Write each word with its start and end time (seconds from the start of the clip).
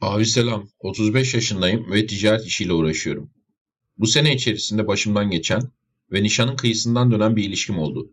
Abi 0.00 0.26
selam. 0.26 0.68
35 0.78 1.34
yaşındayım 1.34 1.92
ve 1.92 2.06
ticaret 2.06 2.46
işiyle 2.46 2.72
uğraşıyorum. 2.72 3.30
Bu 3.96 4.06
sene 4.06 4.34
içerisinde 4.34 4.86
başımdan 4.86 5.30
geçen 5.30 5.62
ve 6.12 6.22
nişanın 6.22 6.56
kıyısından 6.56 7.10
dönen 7.10 7.36
bir 7.36 7.44
ilişkim 7.44 7.78
oldu. 7.78 8.10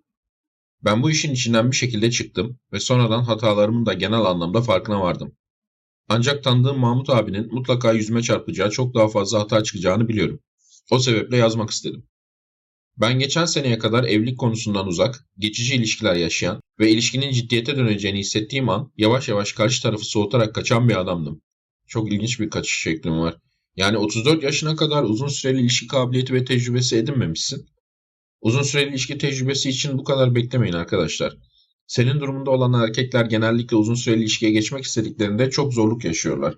Ben 0.84 1.04
bu 1.04 1.12
işin 1.12 1.34
içinden 1.34 1.72
bir 1.72 1.76
şekilde 1.76 2.12
çıktım 2.12 2.60
ve 2.74 2.80
sonradan 2.80 3.24
hatalarımın 3.24 3.86
da 3.86 3.94
genel 3.94 4.22
anlamda 4.22 4.62
farkına 4.62 5.02
vardım. 5.02 5.36
Ancak 6.10 6.44
tanıdığım 6.44 6.80
Mahmut 6.80 7.10
abinin 7.10 7.54
mutlaka 7.54 7.94
yüzüme 7.94 8.22
çarpacağı 8.22 8.72
çok 8.72 8.94
daha 8.96 9.08
fazla 9.08 9.40
hata 9.40 9.64
çıkacağını 9.64 10.08
biliyorum. 10.08 10.40
O 10.92 11.00
sebeple 11.00 11.38
yazmak 11.38 11.70
istedim. 11.70 12.08
Ben 12.98 13.20
geçen 13.20 13.46
seneye 13.46 13.78
kadar 13.78 14.04
evlilik 14.04 14.40
konusundan 14.40 14.88
uzak, 14.88 15.26
geçici 15.38 15.76
ilişkiler 15.76 16.16
yaşayan 16.16 16.62
ve 16.80 16.92
ilişkinin 16.92 17.32
ciddiyete 17.32 17.78
döneceğini 17.78 18.20
hissettiğim 18.20 18.70
an 18.70 18.92
yavaş 18.98 19.28
yavaş 19.28 19.54
karşı 19.54 19.84
tarafı 19.84 20.06
soğutarak 20.06 20.56
kaçan 20.56 20.90
bir 20.90 21.00
adamdım. 21.00 21.42
Çok 21.88 22.14
ilginç 22.14 22.40
bir 22.40 22.50
kaçış 22.50 22.82
şeklim 22.82 23.20
var. 23.20 23.36
Yani 23.76 23.98
34 23.98 24.44
yaşına 24.44 24.76
kadar 24.76 25.04
uzun 25.04 25.28
süreli 25.28 25.62
ilişki 25.62 25.88
kabiliyeti 25.88 26.34
ve 26.34 26.46
tecrübesi 26.46 26.98
edinmemişsin. 26.98 27.66
Uzun 28.42 28.62
süreli 28.62 28.90
ilişki 28.90 29.18
tecrübesi 29.18 29.70
için 29.70 29.98
bu 29.98 30.04
kadar 30.04 30.36
beklemeyin 30.36 30.74
arkadaşlar. 30.74 31.38
Senin 31.88 32.20
durumunda 32.20 32.52
olan 32.52 32.84
erkekler 32.84 33.26
genellikle 33.26 33.76
uzun 33.76 33.96
süreli 33.96 34.22
ilişkiye 34.22 34.52
geçmek 34.52 34.84
istediklerinde 34.84 35.50
çok 35.50 35.74
zorluk 35.74 36.06
yaşıyorlar. 36.06 36.56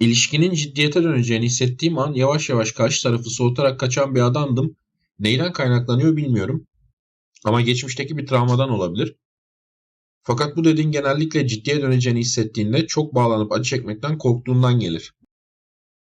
İlişkinin 0.00 0.54
ciddiyete 0.54 1.02
döneceğini 1.02 1.46
hissettiğim 1.46 1.98
an 1.98 2.14
yavaş 2.14 2.48
yavaş 2.48 2.72
karşı 2.72 3.02
tarafı 3.02 3.30
soğutarak 3.30 3.80
kaçan 3.80 4.14
bir 4.14 4.20
adamdım. 4.20 4.76
Neyden 5.18 5.52
kaynaklanıyor 5.52 6.16
bilmiyorum. 6.16 6.66
Ama 7.44 7.60
geçmişteki 7.60 8.16
bir 8.16 8.26
travmadan 8.26 8.70
olabilir. 8.70 9.16
Fakat 10.26 10.56
bu 10.56 10.64
dediğin 10.64 10.90
genellikle 10.90 11.46
ciddiye 11.46 11.82
döneceğini 11.82 12.20
hissettiğinde 12.20 12.86
çok 12.86 13.14
bağlanıp 13.14 13.52
acı 13.52 13.70
çekmekten 13.70 14.18
korktuğundan 14.18 14.80
gelir. 14.80 15.14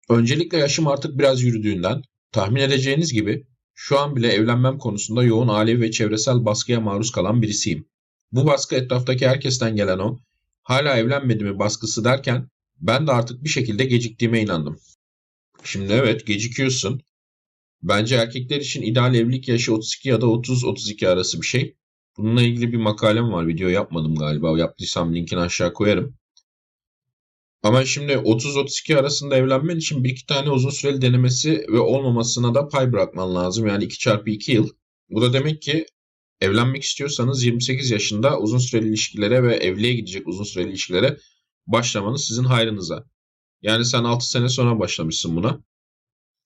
Öncelikle 0.08 0.58
yaşım 0.58 0.86
artık 0.86 1.18
biraz 1.18 1.42
yürüdüğünden, 1.42 2.02
tahmin 2.32 2.60
edeceğiniz 2.60 3.12
gibi 3.12 3.46
şu 3.74 3.98
an 3.98 4.16
bile 4.16 4.28
evlenmem 4.28 4.78
konusunda 4.78 5.22
yoğun 5.24 5.48
ailevi 5.48 5.80
ve 5.80 5.90
çevresel 5.90 6.44
baskıya 6.44 6.80
maruz 6.80 7.12
kalan 7.12 7.42
birisiyim. 7.42 7.88
Bu 8.32 8.46
baskı 8.46 8.74
etraftaki 8.74 9.28
herkesten 9.28 9.76
gelen 9.76 9.98
o, 9.98 10.18
hala 10.62 10.96
evlenmedi 10.96 11.44
mi 11.44 11.58
baskısı 11.58 12.04
derken 12.04 12.48
ben 12.80 13.06
de 13.06 13.12
artık 13.12 13.44
bir 13.44 13.48
şekilde 13.48 13.84
geciktiğime 13.84 14.40
inandım. 14.40 14.78
Şimdi 15.64 15.92
evet 15.92 16.26
gecikiyorsun. 16.26 17.02
Bence 17.82 18.16
erkekler 18.16 18.60
için 18.60 18.82
ideal 18.82 19.14
evlilik 19.14 19.48
yaşı 19.48 19.74
32 19.74 20.08
ya 20.08 20.20
da 20.20 20.26
30-32 20.26 21.08
arası 21.08 21.40
bir 21.40 21.46
şey. 21.46 21.76
Bununla 22.16 22.42
ilgili 22.42 22.72
bir 22.72 22.76
makalem 22.76 23.32
var. 23.32 23.46
Video 23.46 23.68
yapmadım 23.68 24.14
galiba. 24.14 24.58
Yaptıysam 24.58 25.14
linkini 25.14 25.40
aşağı 25.40 25.72
koyarım. 25.72 26.16
Ama 27.62 27.84
şimdi 27.84 28.12
30-32 28.12 28.96
arasında 28.96 29.36
evlenmen 29.36 29.76
için 29.76 30.04
bir 30.04 30.10
iki 30.10 30.26
tane 30.26 30.50
uzun 30.50 30.70
süreli 30.70 31.02
denemesi 31.02 31.66
ve 31.68 31.78
olmamasına 31.78 32.54
da 32.54 32.68
pay 32.68 32.92
bırakman 32.92 33.34
lazım. 33.34 33.66
Yani 33.66 33.84
2 33.84 33.98
çarpı 33.98 34.30
2 34.30 34.52
yıl. 34.52 34.68
Bu 35.10 35.22
da 35.22 35.32
demek 35.32 35.62
ki 35.62 35.86
evlenmek 36.40 36.82
istiyorsanız 36.82 37.44
28 37.44 37.90
yaşında 37.90 38.38
uzun 38.38 38.58
süreli 38.58 38.88
ilişkilere 38.88 39.42
ve 39.42 39.56
evliliğe 39.56 39.94
gidecek 39.94 40.28
uzun 40.28 40.44
süreli 40.44 40.68
ilişkilere 40.68 41.16
başlamanız 41.66 42.24
sizin 42.24 42.44
hayrınıza. 42.44 43.04
Yani 43.62 43.84
sen 43.84 44.04
6 44.04 44.30
sene 44.30 44.48
sonra 44.48 44.78
başlamışsın 44.78 45.36
buna. 45.36 45.64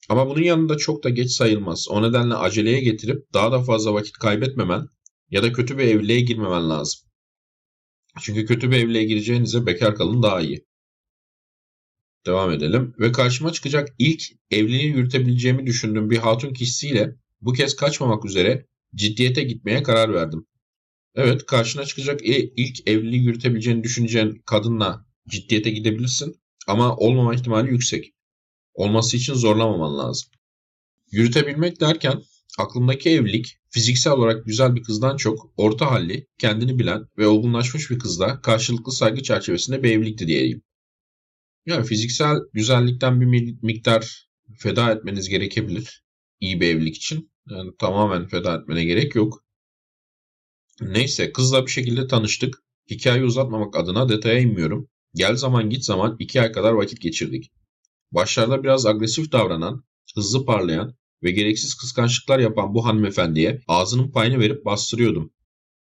Ama 0.08 0.28
bunun 0.28 0.42
yanında 0.42 0.76
çok 0.76 1.04
da 1.04 1.08
geç 1.08 1.30
sayılmaz. 1.30 1.86
O 1.90 2.02
nedenle 2.02 2.34
aceleye 2.34 2.80
getirip 2.80 3.32
daha 3.34 3.52
da 3.52 3.62
fazla 3.62 3.94
vakit 3.94 4.12
kaybetmemen 4.12 4.88
ya 5.30 5.42
da 5.42 5.52
kötü 5.52 5.78
bir 5.78 5.84
evliliğe 5.84 6.20
girmemen 6.20 6.70
lazım. 6.70 7.00
Çünkü 8.20 8.46
kötü 8.46 8.70
bir 8.70 8.76
evliliğe 8.76 9.04
gireceğinize 9.04 9.66
bekar 9.66 9.94
kalın 9.94 10.22
daha 10.22 10.40
iyi. 10.40 10.66
Devam 12.26 12.52
edelim. 12.52 12.94
Ve 12.98 13.12
karşıma 13.12 13.52
çıkacak 13.52 13.88
ilk 13.98 14.22
evliliği 14.50 14.86
yürütebileceğimi 14.86 15.66
düşündüğüm 15.66 16.10
bir 16.10 16.18
hatun 16.18 16.52
kişisiyle 16.52 17.16
bu 17.40 17.52
kez 17.52 17.76
kaçmamak 17.76 18.24
üzere 18.24 18.66
ciddiyete 18.94 19.42
gitmeye 19.42 19.82
karar 19.82 20.14
verdim. 20.14 20.46
Evet 21.14 21.46
karşına 21.46 21.84
çıkacak 21.84 22.20
ilk 22.56 22.88
evliliği 22.88 23.22
yürütebileceğini 23.22 23.84
düşüneceğin 23.84 24.42
kadınla 24.46 25.06
ciddiyete 25.28 25.70
gidebilirsin 25.70 26.40
ama 26.66 26.96
olmama 26.96 27.34
ihtimali 27.34 27.70
yüksek. 27.70 28.14
Olması 28.74 29.16
için 29.16 29.34
zorlamaman 29.34 29.98
lazım. 29.98 30.30
Yürütebilmek 31.10 31.80
derken 31.80 32.22
aklımdaki 32.58 33.10
evlilik 33.10 33.58
fiziksel 33.70 34.12
olarak 34.12 34.46
güzel 34.46 34.74
bir 34.74 34.82
kızdan 34.82 35.16
çok 35.16 35.52
orta 35.56 35.90
halli, 35.90 36.26
kendini 36.38 36.78
bilen 36.78 37.08
ve 37.18 37.26
olgunlaşmış 37.26 37.90
bir 37.90 37.98
kızla 37.98 38.40
karşılıklı 38.40 38.92
saygı 38.92 39.22
çerçevesinde 39.22 39.82
bir 39.82 39.90
evlilikti 39.90 40.26
diyeyim. 40.26 40.62
Yani 41.66 41.86
fiziksel 41.86 42.36
güzellikten 42.52 43.20
bir 43.20 43.56
miktar 43.62 44.28
feda 44.58 44.92
etmeniz 44.92 45.28
gerekebilir 45.28 46.04
iyi 46.40 46.60
bir 46.60 46.68
evlilik 46.68 46.96
için. 46.96 47.30
Yani 47.50 47.70
tamamen 47.78 48.26
feda 48.26 48.56
etmene 48.56 48.84
gerek 48.84 49.14
yok. 49.14 49.44
Neyse 50.80 51.32
kızla 51.32 51.66
bir 51.66 51.70
şekilde 51.70 52.06
tanıştık. 52.06 52.62
Hikayeyi 52.90 53.24
uzatmamak 53.24 53.76
adına 53.76 54.08
detaya 54.08 54.38
inmiyorum. 54.38 54.88
Gel 55.14 55.36
zaman 55.36 55.70
git 55.70 55.84
zaman 55.84 56.16
iki 56.18 56.40
ay 56.40 56.52
kadar 56.52 56.72
vakit 56.72 57.00
geçirdik. 57.00 57.52
Başlarda 58.12 58.62
biraz 58.62 58.86
agresif 58.86 59.32
davranan, 59.32 59.84
hızlı 60.14 60.46
parlayan 60.46 60.96
ve 61.22 61.30
gereksiz 61.30 61.74
kıskançlıklar 61.74 62.38
yapan 62.38 62.74
bu 62.74 62.84
hanımefendiye 62.84 63.60
ağzının 63.68 64.10
payını 64.10 64.40
verip 64.40 64.64
bastırıyordum. 64.64 65.32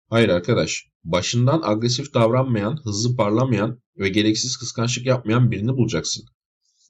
Hayır 0.09 0.29
arkadaş, 0.29 0.85
başından 1.03 1.61
agresif 1.63 2.13
davranmayan, 2.13 2.79
hızlı 2.83 3.15
parlamayan 3.15 3.81
ve 3.97 4.09
gereksiz 4.09 4.57
kıskançlık 4.57 5.05
yapmayan 5.05 5.51
birini 5.51 5.77
bulacaksın. 5.77 6.25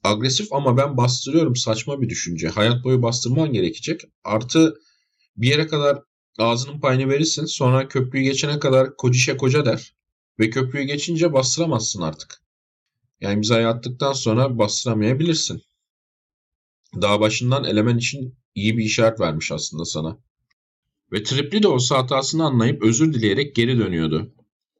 Agresif 0.04 0.52
ama 0.52 0.76
ben 0.76 0.96
bastırıyorum 0.96 1.56
saçma 1.56 2.00
bir 2.00 2.08
düşünce. 2.08 2.48
Hayat 2.48 2.84
boyu 2.84 3.02
bastırman 3.02 3.52
gerekecek. 3.52 4.00
Artı 4.24 4.74
bir 5.36 5.48
yere 5.48 5.66
kadar 5.66 5.98
ağzının 6.38 6.80
payını 6.80 7.08
verirsin 7.08 7.44
sonra 7.44 7.88
köprüyü 7.88 8.24
geçene 8.24 8.58
kadar 8.58 8.96
kocişe 8.96 9.36
koca 9.36 9.64
der. 9.64 9.94
Ve 10.38 10.50
köprüyü 10.50 10.84
geçince 10.84 11.32
bastıramazsın 11.32 12.02
artık. 12.02 12.42
Yani 13.20 13.34
imzayı 13.34 13.68
attıktan 13.68 14.12
sonra 14.12 14.58
bastıramayabilirsin. 14.58 15.62
Daha 17.02 17.20
başından 17.20 17.64
elemen 17.64 17.98
için 17.98 18.34
iyi 18.54 18.78
bir 18.78 18.84
işaret 18.84 19.20
vermiş 19.20 19.52
aslında 19.52 19.84
sana. 19.84 20.18
Ve 21.12 21.22
tripli 21.22 21.62
de 21.62 21.68
olsa 21.68 21.98
hatasını 21.98 22.44
anlayıp 22.44 22.82
özür 22.82 23.14
dileyerek 23.14 23.54
geri 23.54 23.78
dönüyordu. 23.78 24.34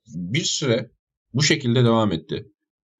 Bir 0.06 0.44
süre 0.44 0.90
bu 1.34 1.42
şekilde 1.42 1.84
devam 1.84 2.12
etti. 2.12 2.52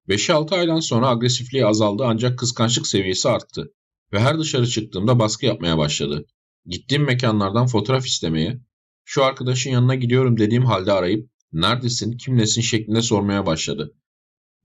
5-6 0.08 0.54
aydan 0.54 0.80
sonra 0.80 1.08
agresifliği 1.08 1.66
azaldı 1.66 2.04
ancak 2.06 2.38
kıskançlık 2.38 2.86
seviyesi 2.86 3.28
arttı. 3.28 3.72
Ve 4.12 4.20
her 4.20 4.38
dışarı 4.38 4.66
çıktığımda 4.66 5.19
baskı 5.19 5.46
yapmaya 5.46 5.78
başladı. 5.78 6.26
Gittiğim 6.66 7.04
mekanlardan 7.04 7.66
fotoğraf 7.66 8.06
istemeye, 8.06 8.60
şu 9.04 9.25
arkadaşın 9.25 9.70
yanına 9.70 9.94
gidiyorum 9.94 10.38
dediğim 10.38 10.64
halde 10.64 10.92
arayıp 10.92 11.31
neredesin, 11.52 12.16
kimlesin 12.16 12.62
şeklinde 12.62 13.02
sormaya 13.02 13.46
başladı. 13.46 13.94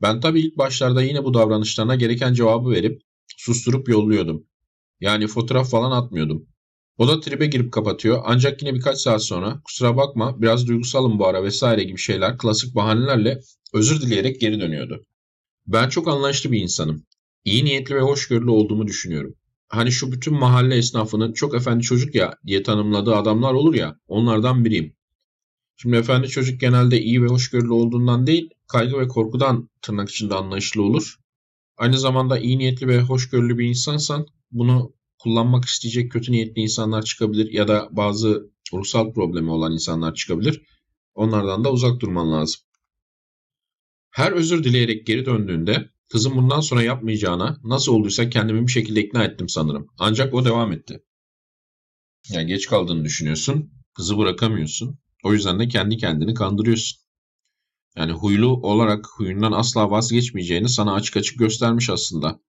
Ben 0.02 0.20
tabii 0.20 0.42
ilk 0.42 0.58
başlarda 0.58 1.04
yine 1.04 1.24
bu 1.24 1.34
davranışlarına 1.34 1.96
gereken 1.96 2.34
cevabı 2.34 2.70
verip 2.70 3.02
susturup 3.40 3.90
yolluyordum. 3.90 4.48
Yani 5.00 5.28
fotoğraf 5.28 5.72
falan 5.72 5.92
atmıyordum. 5.92 6.48
O 6.98 7.08
da 7.08 7.20
tribe 7.20 7.46
girip 7.46 7.74
kapatıyor 7.74 8.22
ancak 8.26 8.62
yine 8.62 8.74
birkaç 8.74 8.98
saat 8.98 9.24
sonra 9.24 9.62
kusura 9.66 9.98
bakma 9.98 10.42
biraz 10.42 10.68
duygusalım 10.68 11.20
bu 11.20 11.28
ara 11.28 11.44
vesaire 11.44 11.84
gibi 11.84 11.98
şeyler 11.98 12.38
klasik 12.38 12.76
bahanelerle 12.76 13.40
özür 13.74 14.02
dileyerek 14.02 14.42
geri 14.42 14.60
dönüyordu. 14.60 15.06
Ben 15.68 15.90
çok 15.90 16.08
anlayışlı 16.08 16.52
bir 16.52 16.62
insanım. 16.62 17.06
İyi 17.46 17.66
niyetli 17.66 17.96
ve 17.96 18.02
hoşgörülü 18.02 18.50
olduğumu 18.50 18.88
düşünüyorum. 18.88 19.36
Hani 19.68 19.92
şu 19.92 20.12
bütün 20.12 20.34
mahalle 20.34 20.76
esnafının 20.76 21.34
çok 21.34 21.56
efendi 21.56 21.84
çocuk 21.84 22.16
ya 22.16 22.34
diye 22.46 22.64
tanımladığı 22.64 23.16
adamlar 23.16 23.54
olur 23.54 23.74
ya 23.74 23.96
onlardan 24.08 24.66
biriyim. 24.66 24.96
Şimdi 25.78 25.98
efendi 25.98 26.28
çocuk 26.28 26.60
genelde 26.60 27.02
iyi 27.02 27.24
ve 27.24 27.28
hoşgörülü 27.28 27.72
olduğundan 27.72 28.28
değil 28.28 28.50
kaygı 28.68 29.00
ve 29.00 29.08
korkudan 29.08 29.70
tırnak 29.82 30.10
içinde 30.10 30.36
anlayışlı 30.36 30.84
olur. 30.84 31.19
Aynı 31.80 32.00
zamanda 32.00 32.40
iyi 32.40 32.58
niyetli 32.58 32.88
ve 32.88 33.02
hoşgörülü 33.02 33.58
bir 33.58 33.66
insansan 33.66 34.28
bunu 34.52 34.94
kullanmak 35.20 35.66
isteyecek 35.66 36.12
kötü 36.12 36.32
niyetli 36.32 36.62
insanlar 36.62 37.02
çıkabilir 37.02 37.54
ya 37.54 37.68
da 37.68 37.88
bazı 37.92 38.52
ruhsal 38.74 39.14
problemi 39.14 39.52
olan 39.52 39.74
insanlar 39.74 40.16
çıkabilir. 40.16 40.62
Onlardan 41.16 41.64
da 41.64 41.72
uzak 41.72 42.00
durman 42.00 42.32
lazım. 42.32 42.62
Her 44.12 44.32
özür 44.32 44.64
dileyerek 44.64 45.08
geri 45.08 45.26
döndüğünde 45.26 45.90
kızım 46.12 46.36
bundan 46.36 46.60
sonra 46.60 46.84
yapmayacağına 46.84 47.60
nasıl 47.64 47.94
olduysa 47.94 48.30
kendimi 48.30 48.68
bir 48.68 48.72
şekilde 48.72 49.04
ikna 49.04 49.24
ettim 49.24 49.50
sanırım. 49.50 49.88
Ancak 50.00 50.34
o 50.34 50.46
devam 50.46 50.72
etti. 50.72 51.04
Yani 52.30 52.48
geç 52.48 52.68
kaldığını 52.68 53.06
düşünüyorsun, 53.06 53.72
kızı 53.94 54.18
bırakamıyorsun. 54.18 55.00
O 55.24 55.34
yüzden 55.34 55.60
de 55.60 55.68
kendi 55.68 55.98
kendini 55.98 56.34
kandırıyorsun. 56.34 57.09
Yani 57.98 58.12
huylu 58.12 58.48
olarak 58.48 59.06
huyundan 59.18 59.52
asla 59.52 59.92
vazgeçmeyeceğini 59.92 60.70
sana 60.70 60.94
açık 60.94 61.18
açık 61.18 61.40
göstermiş 61.40 61.90
aslında. 61.90 62.40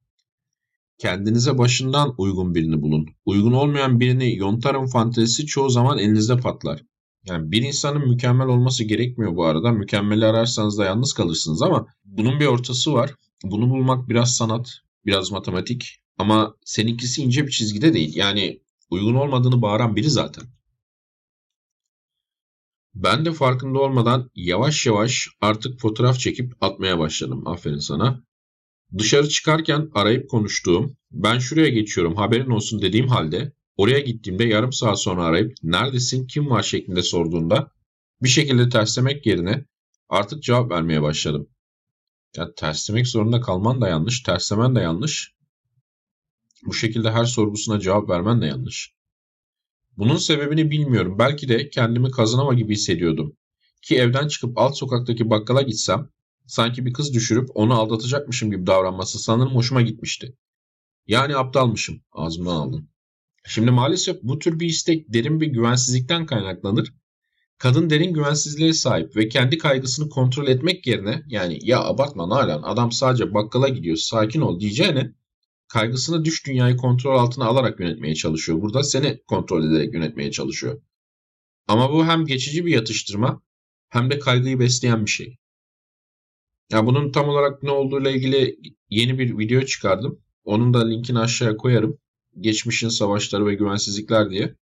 Kendinize 0.98 1.58
başından 1.58 2.14
uygun 2.18 2.54
birini 2.54 2.82
bulun. 2.82 3.06
Uygun 3.24 3.52
olmayan 3.52 4.00
birini 4.00 4.36
yontarım 4.36 4.86
fantezisi 4.86 5.46
çoğu 5.46 5.70
zaman 5.70 5.98
elinizde 5.98 6.36
patlar. 6.36 6.82
Yani 7.26 7.52
bir 7.52 7.62
insanın 7.62 8.08
mükemmel 8.08 8.46
olması 8.46 8.84
gerekmiyor 8.84 9.36
bu 9.36 9.44
arada. 9.44 9.72
Mükemmeli 9.72 10.26
ararsanız 10.26 10.78
da 10.78 10.84
yalnız 10.84 11.12
kalırsınız 11.12 11.62
ama 11.62 11.86
bunun 12.04 12.40
bir 12.40 12.46
ortası 12.46 12.92
var. 12.92 13.14
bunu 13.44 13.70
bulmak 13.70 14.08
biraz 14.08 14.36
sanat, 14.36 14.70
biraz 15.06 15.30
matematik 15.30 16.00
ama 16.18 16.54
seninkisi 16.64 17.22
ince 17.22 17.46
bir 17.46 17.50
çizgide 17.50 17.94
değil. 17.94 18.16
Yani 18.16 18.60
uygun 18.90 19.14
olmadığını 19.14 19.62
bağıran 19.62 19.96
biri 19.96 20.10
zaten. 20.10 20.44
Ben 22.94 23.24
de 23.24 23.32
farkında 23.32 23.78
olmadan 23.78 24.30
yavaş 24.34 24.86
yavaş 24.86 25.28
artık 25.40 25.80
fotoğraf 25.80 26.18
çekip 26.18 26.52
atmaya 26.60 26.98
başladım. 26.98 27.46
Aferin 27.46 27.78
sana. 27.78 28.24
Dışarı 28.98 29.28
çıkarken 29.28 29.90
arayıp 29.94 30.30
konuştuğum, 30.30 30.96
ben 31.10 31.38
şuraya 31.38 31.68
geçiyorum 31.68 32.16
haberin 32.16 32.50
olsun 32.50 32.82
dediğim 32.82 33.08
halde 33.08 33.52
oraya 33.76 34.00
gittiğimde 34.00 34.44
yarım 34.44 34.72
saat 34.72 35.00
sonra 35.00 35.24
arayıp 35.24 35.54
neredesin 35.62 36.26
kim 36.26 36.50
var 36.50 36.62
şeklinde 36.62 37.02
sorduğunda 37.02 37.72
bir 38.22 38.28
şekilde 38.28 38.68
terslemek 38.68 39.26
yerine 39.26 39.64
artık 40.08 40.42
cevap 40.42 40.70
vermeye 40.70 41.02
başladım. 41.02 41.48
Ya 42.36 42.54
terslemek 42.54 43.06
zorunda 43.06 43.40
kalman 43.40 43.80
da 43.80 43.88
yanlış, 43.88 44.22
terslemen 44.22 44.74
de 44.74 44.80
yanlış. 44.80 45.34
Bu 46.66 46.74
şekilde 46.74 47.10
her 47.10 47.24
sorgusuna 47.24 47.80
cevap 47.80 48.08
vermen 48.08 48.42
de 48.42 48.46
yanlış. 48.46 48.92
Bunun 50.00 50.16
sebebini 50.16 50.70
bilmiyorum. 50.70 51.16
Belki 51.18 51.48
de 51.48 51.70
kendimi 51.70 52.10
kazanama 52.10 52.54
gibi 52.54 52.72
hissediyordum. 52.72 53.36
Ki 53.82 53.96
evden 53.96 54.28
çıkıp 54.28 54.58
alt 54.58 54.78
sokaktaki 54.78 55.30
bakkala 55.30 55.62
gitsem 55.62 56.08
sanki 56.46 56.86
bir 56.86 56.92
kız 56.92 57.14
düşürüp 57.14 57.48
onu 57.54 57.80
aldatacakmışım 57.80 58.50
gibi 58.50 58.66
davranması 58.66 59.18
sanırım 59.18 59.54
hoşuma 59.54 59.82
gitmişti. 59.82 60.36
Yani 61.06 61.36
aptalmışım. 61.36 62.02
Ağzımdan 62.12 62.56
aldım. 62.56 62.88
Şimdi 63.46 63.70
maalesef 63.70 64.22
bu 64.22 64.38
tür 64.38 64.60
bir 64.60 64.66
istek 64.66 65.12
derin 65.12 65.40
bir 65.40 65.46
güvensizlikten 65.46 66.26
kaynaklanır. 66.26 66.94
Kadın 67.58 67.90
derin 67.90 68.14
güvensizliğe 68.14 68.72
sahip 68.72 69.16
ve 69.16 69.28
kendi 69.28 69.58
kaygısını 69.58 70.08
kontrol 70.08 70.48
etmek 70.48 70.86
yerine 70.86 71.22
yani 71.26 71.58
ya 71.62 71.84
abartma 71.84 72.28
Nalan 72.28 72.62
adam 72.62 72.92
sadece 72.92 73.34
bakkala 73.34 73.68
gidiyor 73.68 73.96
sakin 73.96 74.40
ol 74.40 74.60
diyeceğine 74.60 75.12
kaygısını 75.70 76.24
düş 76.24 76.46
dünyayı 76.46 76.76
kontrol 76.76 77.18
altına 77.18 77.44
alarak 77.44 77.80
yönetmeye 77.80 78.14
çalışıyor. 78.14 78.60
Burada 78.60 78.82
seni 78.82 79.22
kontrol 79.26 79.64
ederek 79.64 79.94
yönetmeye 79.94 80.30
çalışıyor. 80.30 80.82
Ama 81.68 81.92
bu 81.92 82.06
hem 82.06 82.26
geçici 82.26 82.66
bir 82.66 82.72
yatıştırma 82.72 83.42
hem 83.88 84.10
de 84.10 84.18
kaygıyı 84.18 84.60
besleyen 84.60 85.04
bir 85.04 85.10
şey. 85.10 85.36
Ya 86.70 86.86
bunun 86.86 87.12
tam 87.12 87.28
olarak 87.28 87.62
ne 87.62 87.70
olduğuyla 87.70 88.10
ilgili 88.10 88.56
yeni 88.90 89.18
bir 89.18 89.38
video 89.38 89.62
çıkardım. 89.62 90.20
Onun 90.44 90.74
da 90.74 90.86
linkini 90.88 91.18
aşağıya 91.18 91.56
koyarım. 91.56 91.98
Geçmişin 92.40 92.88
savaşları 92.88 93.46
ve 93.46 93.54
güvensizlikler 93.54 94.30
diye. 94.30 94.54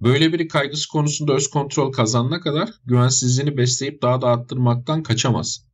Böyle 0.00 0.32
biri 0.32 0.48
kaygısı 0.48 0.88
konusunda 0.88 1.34
öz 1.34 1.50
kontrol 1.50 1.92
kazanana 1.92 2.40
kadar 2.40 2.70
güvensizliğini 2.84 3.56
besleyip 3.56 4.02
daha 4.02 4.22
da 4.22 4.26
arttırmaktan 4.26 5.02
kaçamaz. 5.02 5.66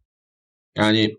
Yani 0.77 1.17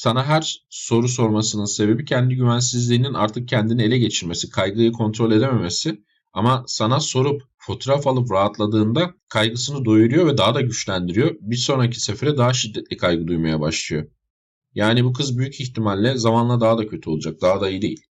sana 0.00 0.24
her 0.26 0.66
soru 0.70 1.08
sormasının 1.08 1.64
sebebi 1.64 2.04
kendi 2.04 2.34
güvensizliğinin 2.34 3.14
artık 3.14 3.48
kendini 3.48 3.82
ele 3.82 3.98
geçirmesi, 3.98 4.50
kaygıyı 4.50 4.92
kontrol 4.92 5.32
edememesi. 5.32 6.04
Ama 6.32 6.64
sana 6.66 7.00
sorup 7.00 7.42
fotoğraf 7.58 8.06
alıp 8.06 8.30
rahatladığında 8.30 9.14
kaygısını 9.28 9.84
doyuruyor 9.84 10.26
ve 10.26 10.38
daha 10.38 10.54
da 10.54 10.60
güçlendiriyor. 10.60 11.36
Bir 11.40 11.56
sonraki 11.56 12.00
sefere 12.00 12.36
daha 12.36 12.52
şiddetli 12.52 12.96
kaygı 12.96 13.26
duymaya 13.26 13.60
başlıyor. 13.60 14.06
Yani 14.74 15.04
bu 15.04 15.12
kız 15.12 15.38
büyük 15.38 15.60
ihtimalle 15.60 16.18
zamanla 16.18 16.60
daha 16.60 16.78
da 16.78 16.86
kötü 16.86 17.10
olacak, 17.10 17.40
daha 17.42 17.60
da 17.60 17.70
iyi 17.70 17.82
değil. 17.82 18.02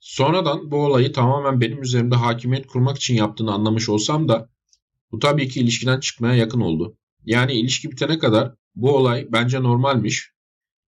Sonradan 0.00 0.70
bu 0.70 0.76
olayı 0.76 1.12
tamamen 1.12 1.60
benim 1.60 1.82
üzerimde 1.82 2.14
hakimiyet 2.14 2.66
kurmak 2.66 2.96
için 2.96 3.14
yaptığını 3.14 3.52
anlamış 3.52 3.88
olsam 3.88 4.28
da 4.28 4.50
bu 5.12 5.18
tabii 5.18 5.48
ki 5.48 5.60
ilişkiden 5.60 6.00
çıkmaya 6.00 6.34
yakın 6.34 6.60
oldu. 6.60 6.96
Yani 7.24 7.52
ilişki 7.52 7.90
bitene 7.90 8.18
kadar 8.18 8.54
bu 8.74 8.96
olay 8.96 9.26
bence 9.32 9.62
normalmiş 9.62 10.37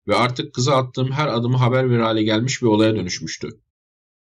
ve 0.07 0.15
artık 0.15 0.54
kıza 0.54 0.75
attığım 0.75 1.12
her 1.12 1.27
adımı 1.27 1.57
haber 1.57 1.89
verir 1.89 2.00
hale 2.00 2.24
gelmiş 2.24 2.62
bir 2.62 2.68
olaya 2.68 2.95
dönüşmüştü. 2.95 3.50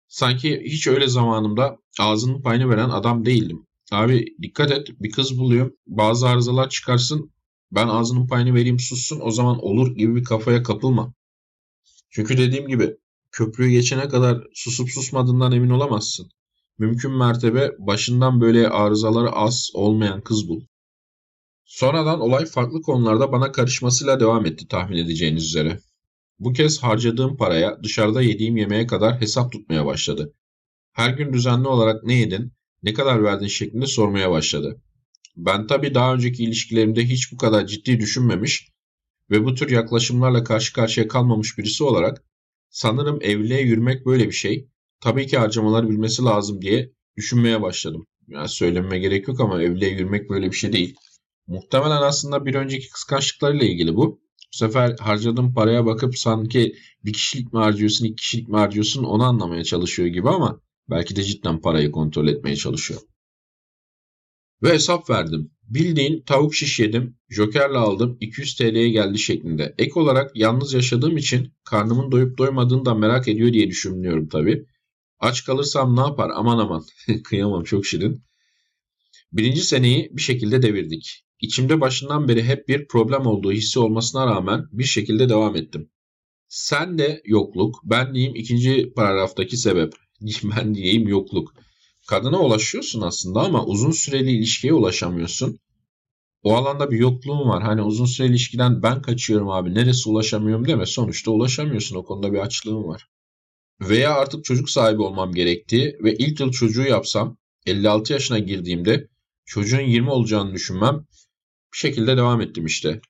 Sanki 0.08 0.62
hiç 0.66 0.88
öyle 0.88 1.08
zamanımda 1.08 1.78
ağzının 2.00 2.42
payını 2.42 2.70
veren 2.70 2.90
adam 2.90 3.26
değildim. 3.26 3.66
Abi 3.92 4.26
dikkat 4.42 4.72
et 4.72 4.88
bir 5.00 5.12
kız 5.12 5.38
buluyorum 5.38 5.74
bazı 5.88 6.28
arızalar 6.28 6.70
çıkarsın 6.70 7.32
ben 7.72 7.88
ağzının 7.88 8.28
payını 8.28 8.54
vereyim 8.56 8.80
sussun 8.80 9.20
o 9.24 9.32
zaman 9.32 9.64
olur 9.64 9.96
gibi 9.96 10.16
bir 10.16 10.24
kafaya 10.24 10.64
kapılma. 10.64 11.14
Çünkü 12.10 12.38
dediğim 12.38 12.68
gibi 12.68 12.98
köprüyü 13.32 13.72
geçene 13.72 14.08
kadar 14.08 14.44
susup 14.54 14.90
susmadığından 14.90 15.52
emin 15.52 15.70
olamazsın. 15.70 16.30
Mümkün 16.78 17.12
mertebe 17.12 17.72
başından 17.80 18.42
böyle 18.42 18.70
arızaları 18.70 19.32
az 19.32 19.72
olmayan 19.74 20.22
kız 20.22 20.50
bul. 20.50 20.62
Sonradan 21.66 22.20
olay 22.20 22.46
farklı 22.46 22.82
konularda 22.82 23.32
bana 23.32 23.52
karışmasıyla 23.52 24.20
devam 24.20 24.46
etti 24.46 24.68
tahmin 24.68 24.98
edeceğiniz 24.98 25.46
üzere. 25.46 25.80
Bu 26.40 26.54
kez 26.54 26.84
harcadığım 26.84 27.38
paraya 27.38 27.84
dışarıda 27.84 28.22
yediğim 28.22 28.58
yemeğe 28.58 28.88
kadar 28.88 29.22
hesap 29.22 29.52
tutmaya 29.52 29.86
başladı. 29.86 30.34
Her 30.92 31.10
gün 31.10 31.34
düzenli 31.34 31.68
olarak 31.68 32.04
ne 32.04 32.14
yedin, 32.14 32.54
ne 32.84 32.94
kadar 32.94 33.24
verdin 33.24 33.48
şeklinde 33.48 33.86
sormaya 33.86 34.32
başladı. 34.32 34.82
Ben 35.38 35.68
tabii 35.68 35.94
daha 35.94 36.14
önceki 36.14 36.44
ilişkilerimde 36.44 37.06
hiç 37.06 37.32
bu 37.32 37.38
kadar 37.38 37.68
ciddi 37.68 38.00
düşünmemiş 38.00 38.70
ve 39.32 39.46
bu 39.46 39.56
tür 39.56 39.70
yaklaşımlarla 39.70 40.44
karşı 40.44 40.74
karşıya 40.74 41.08
kalmamış 41.08 41.58
birisi 41.58 41.84
olarak 41.84 42.24
sanırım 42.70 43.20
evliliğe 43.22 43.62
yürümek 43.62 44.06
böyle 44.06 44.28
bir 44.28 44.32
şey. 44.32 44.70
Tabii 45.02 45.28
ki 45.28 45.38
harcamaları 45.38 45.90
bilmesi 45.90 46.24
lazım 46.24 46.62
diye 46.62 46.92
düşünmeye 47.18 47.62
başladım. 47.62 48.08
Yani 48.28 48.50
söylememe 48.50 49.00
gerek 49.00 49.28
yok 49.28 49.40
ama 49.40 49.62
evliliğe 49.62 49.92
yürümek 49.92 50.30
böyle 50.30 50.52
bir 50.52 50.56
şey 50.56 50.74
değil. 50.74 50.96
Muhtemelen 51.48 52.02
aslında 52.02 52.46
bir 52.46 52.56
önceki 52.56 52.90
kıskançlıklarıyla 52.90 53.66
ilgili 53.66 53.96
bu. 53.96 54.22
Bu 54.54 54.58
sefer 54.58 54.96
harcadığım 55.00 55.54
paraya 55.54 55.86
bakıp 55.86 56.18
sanki 56.18 56.76
bir 57.06 57.14
kişilik 57.14 57.54
mi 57.54 57.60
harcıyorsun, 57.60 58.06
iki 58.06 58.16
kişilik 58.16 58.50
mi 58.50 58.58
harcıyorsun 58.58 59.04
onu 59.04 59.24
anlamaya 59.24 59.64
çalışıyor 59.64 60.08
gibi 60.08 60.30
ama 60.30 60.62
belki 60.90 61.16
de 61.16 61.24
cidden 61.24 61.62
parayı 61.62 61.92
kontrol 61.92 62.28
etmeye 62.28 62.56
çalışıyor. 62.56 63.02
Ve 64.64 64.74
hesap 64.74 65.10
verdim. 65.10 65.52
Bildiğin 65.64 66.22
tavuk 66.22 66.56
şiş 66.56 66.80
yedim, 66.80 67.18
jokerle 67.30 67.78
aldım 67.78 68.18
200 68.20 68.56
TL'ye 68.56 68.90
geldi 68.90 69.20
şeklinde. 69.20 69.76
Ek 69.78 70.00
olarak 70.00 70.32
yalnız 70.36 70.74
yaşadığım 70.74 71.18
için 71.18 71.54
karnımın 71.64 72.12
doyup 72.12 72.38
doymadığını 72.38 72.86
da 72.86 72.96
merak 72.96 73.28
ediyor 73.28 73.54
diye 73.54 73.68
düşünüyorum 73.68 74.28
tabii. 74.28 74.66
Aç 75.20 75.44
kalırsam 75.44 75.96
ne 75.96 76.02
yapar 76.02 76.32
aman 76.36 76.58
aman 76.58 76.84
kıyamam 77.24 77.64
çok 77.64 77.86
şirin. 77.86 78.24
Birinci 79.32 79.62
seneyi 79.62 80.10
bir 80.14 80.22
şekilde 80.22 80.62
devirdik. 80.62 81.25
İçimde 81.46 81.82
başından 81.82 82.28
beri 82.28 82.44
hep 82.44 82.68
bir 82.68 82.88
problem 82.88 83.26
olduğu 83.26 83.52
hissi 83.52 83.80
olmasına 83.80 84.26
rağmen 84.26 84.66
bir 84.72 84.84
şekilde 84.84 85.30
devam 85.30 85.56
ettim. 85.56 85.90
Sen 86.48 86.98
de 86.98 87.22
yokluk, 87.26 87.82
ben 87.84 88.14
diyeyim 88.14 88.36
ikinci 88.36 88.94
paragraftaki 88.96 89.58
sebep. 89.58 89.94
Ben 90.44 90.76
diyeyim 90.76 91.08
yokluk. 91.08 91.54
Kadına 92.08 92.40
ulaşıyorsun 92.42 93.02
aslında 93.02 93.42
ama 93.42 93.66
uzun 93.66 93.92
süreli 93.92 94.32
ilişkiye 94.32 94.74
ulaşamıyorsun. 94.74 95.60
O 96.44 96.56
alanda 96.56 96.92
bir 96.92 96.98
yokluğun 96.98 97.50
var. 97.50 97.64
Hani 97.64 97.82
uzun 97.82 98.06
süreli 98.06 98.32
ilişkiden 98.32 98.84
ben 98.84 99.02
kaçıyorum 99.02 99.50
abi 99.50 99.74
neresi 99.74 100.10
ulaşamıyorum 100.10 100.68
deme. 100.68 100.86
Sonuçta 100.86 101.32
ulaşamıyorsun 101.32 101.96
o 101.96 102.06
konuda 102.06 102.34
bir 102.34 102.38
açlığın 102.38 102.84
var. 102.84 103.08
Veya 103.82 104.14
artık 104.14 104.46
çocuk 104.46 104.70
sahibi 104.70 105.02
olmam 105.02 105.34
gerektiği 105.34 105.98
ve 106.04 106.16
ilk 106.16 106.40
yıl 106.40 106.52
çocuğu 106.52 106.84
yapsam 106.84 107.38
56 107.66 108.14
yaşına 108.14 108.40
girdiğimde 108.40 109.08
çocuğun 109.46 109.80
20 109.80 110.10
olacağını 110.10 110.54
düşünmem 110.54 111.06
bir 111.76 111.80
şekilde 111.80 112.18
devam 112.18 112.42
ettim 112.42 112.66
işte. 112.66 113.02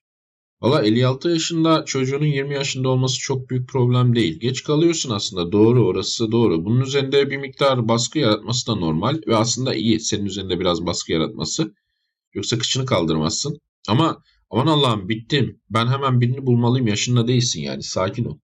Valla 0.61 0.81
56 0.81 1.29
yaşında 1.29 1.85
çocuğunun 1.85 2.25
20 2.25 2.53
yaşında 2.53 2.89
olması 2.89 3.19
çok 3.19 3.49
büyük 3.49 3.69
problem 3.69 4.15
değil. 4.15 4.39
Geç 4.39 4.63
kalıyorsun 4.63 5.09
aslında 5.09 5.51
doğru 5.51 5.85
orası 5.87 6.31
doğru. 6.31 6.65
Bunun 6.65 6.81
üzerinde 6.81 7.29
bir 7.29 7.37
miktar 7.37 7.87
baskı 7.87 8.19
yaratması 8.19 8.67
da 8.67 8.75
normal 8.75 9.21
ve 9.27 9.35
aslında 9.35 9.75
iyi 9.75 9.99
senin 9.99 10.25
üzerinde 10.25 10.59
biraz 10.59 10.85
baskı 10.85 11.11
yaratması. 11.11 11.73
Yoksa 12.33 12.57
kıçını 12.57 12.85
kaldırmazsın. 12.85 13.59
Ama 13.87 14.21
aman 14.49 14.67
Allah'ım 14.67 15.09
bittim 15.09 15.61
ben 15.69 15.87
hemen 15.87 16.21
birini 16.21 16.45
bulmalıyım 16.45 16.87
yaşında 16.87 17.27
değilsin 17.27 17.61
yani 17.61 17.83
sakin 17.83 18.25
ol. 18.25 18.37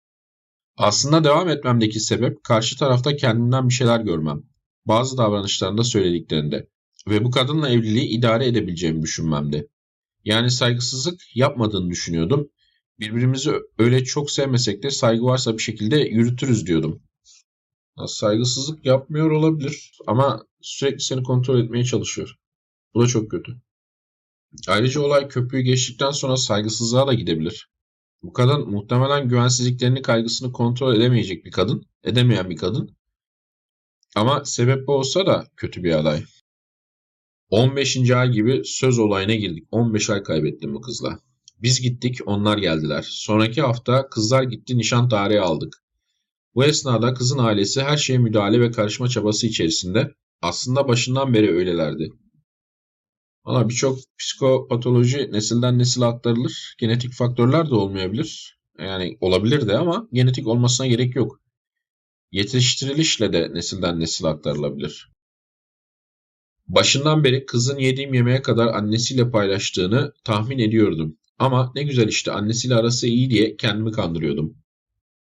Aslında 0.77 1.23
devam 1.23 1.49
etmemdeki 1.49 1.99
sebep 1.99 2.43
karşı 2.43 2.77
tarafta 2.77 3.15
kendimden 3.15 3.69
bir 3.69 3.73
şeyler 3.73 3.99
görmem. 3.99 4.43
Bazı 4.85 5.17
davranışlarında 5.17 5.83
söylediklerinde 5.83 6.67
ve 7.07 7.23
bu 7.23 7.31
kadınla 7.31 7.69
evliliği 7.69 8.07
idare 8.07 8.45
edebileceğimi 8.45 9.01
düşünmemdi. 9.01 9.67
Yani 10.25 10.51
saygısızlık 10.51 11.21
yapmadığını 11.35 11.89
düşünüyordum. 11.89 12.49
Birbirimizi 12.99 13.51
öyle 13.77 14.03
çok 14.03 14.31
sevmesek 14.31 14.83
de 14.83 14.91
saygı 14.91 15.23
varsa 15.23 15.57
bir 15.57 15.63
şekilde 15.63 15.97
yürütürüz 15.97 16.67
diyordum. 16.67 17.03
Saygısızlık 18.07 18.85
yapmıyor 18.85 19.31
olabilir 19.31 19.91
ama 20.07 20.45
sürekli 20.61 21.01
seni 21.01 21.23
kontrol 21.23 21.59
etmeye 21.59 21.85
çalışıyor. 21.85 22.35
Bu 22.93 23.01
da 23.01 23.07
çok 23.07 23.31
kötü. 23.31 23.61
Ayrıca 24.67 25.01
olay 25.01 25.27
köprüyü 25.27 25.63
geçtikten 25.63 26.11
sonra 26.11 26.37
saygısızlığa 26.37 27.07
da 27.07 27.13
gidebilir. 27.13 27.69
Bu 28.23 28.33
kadın 28.33 28.69
muhtemelen 28.69 29.29
güvensizliklerini 29.29 30.01
kaygısını 30.01 30.51
kontrol 30.51 30.95
edemeyecek 30.95 31.45
bir 31.45 31.51
kadın, 31.51 31.85
edemeyen 32.03 32.49
bir 32.49 32.55
kadın. 32.55 32.97
Ama 34.15 34.45
sebep 34.45 34.87
bu 34.87 34.93
olsa 34.93 35.25
da 35.25 35.47
kötü 35.57 35.83
bir 35.83 35.91
aday. 35.91 36.23
15. 37.51 38.11
ay 38.11 38.31
gibi 38.31 38.61
söz 38.65 38.99
olayına 38.99 39.35
girdik. 39.35 39.67
15 39.71 40.09
ay 40.09 40.23
kaybettim 40.23 40.73
bu 40.73 40.81
kızla. 40.81 41.19
Biz 41.61 41.81
gittik, 41.81 42.19
onlar 42.25 42.57
geldiler. 42.57 43.05
Sonraki 43.09 43.61
hafta 43.61 44.09
kızlar 44.09 44.43
gitti, 44.43 44.77
nişan 44.77 45.09
tarihi 45.09 45.41
aldık. 45.41 45.83
Bu 46.55 46.63
esnada 46.63 47.13
kızın 47.13 47.37
ailesi 47.37 47.81
her 47.81 47.97
şeye 47.97 48.19
müdahale 48.19 48.61
ve 48.61 48.71
karışma 48.71 49.07
çabası 49.07 49.47
içerisinde. 49.47 50.15
Aslında 50.41 50.87
başından 50.87 51.33
beri 51.33 51.51
öylelerdi. 51.51 52.09
Valla 53.45 53.69
birçok 53.69 53.99
psikopatoloji 54.19 55.29
nesilden 55.31 55.79
nesile 55.79 56.05
aktarılır. 56.05 56.75
Genetik 56.79 57.13
faktörler 57.13 57.69
de 57.69 57.75
olmayabilir. 57.75 58.59
Yani 58.79 59.17
olabilir 59.19 59.67
de 59.67 59.77
ama 59.77 60.07
genetik 60.13 60.47
olmasına 60.47 60.87
gerek 60.87 61.15
yok. 61.15 61.41
Yetiştirilişle 62.31 63.33
de 63.33 63.53
nesilden 63.53 63.99
nesile 63.99 64.27
aktarılabilir. 64.27 65.10
Başından 66.71 67.23
beri 67.23 67.45
kızın 67.45 67.77
yediğim 67.77 68.13
yemeğe 68.13 68.41
kadar 68.41 68.67
annesiyle 68.67 69.31
paylaştığını 69.31 70.13
tahmin 70.23 70.59
ediyordum. 70.59 71.17
Ama 71.39 71.71
ne 71.75 71.83
güzel 71.83 72.07
işte 72.07 72.31
annesiyle 72.31 72.75
arası 72.75 73.07
iyi 73.07 73.29
diye 73.29 73.55
kendimi 73.57 73.91
kandırıyordum. 73.91 74.57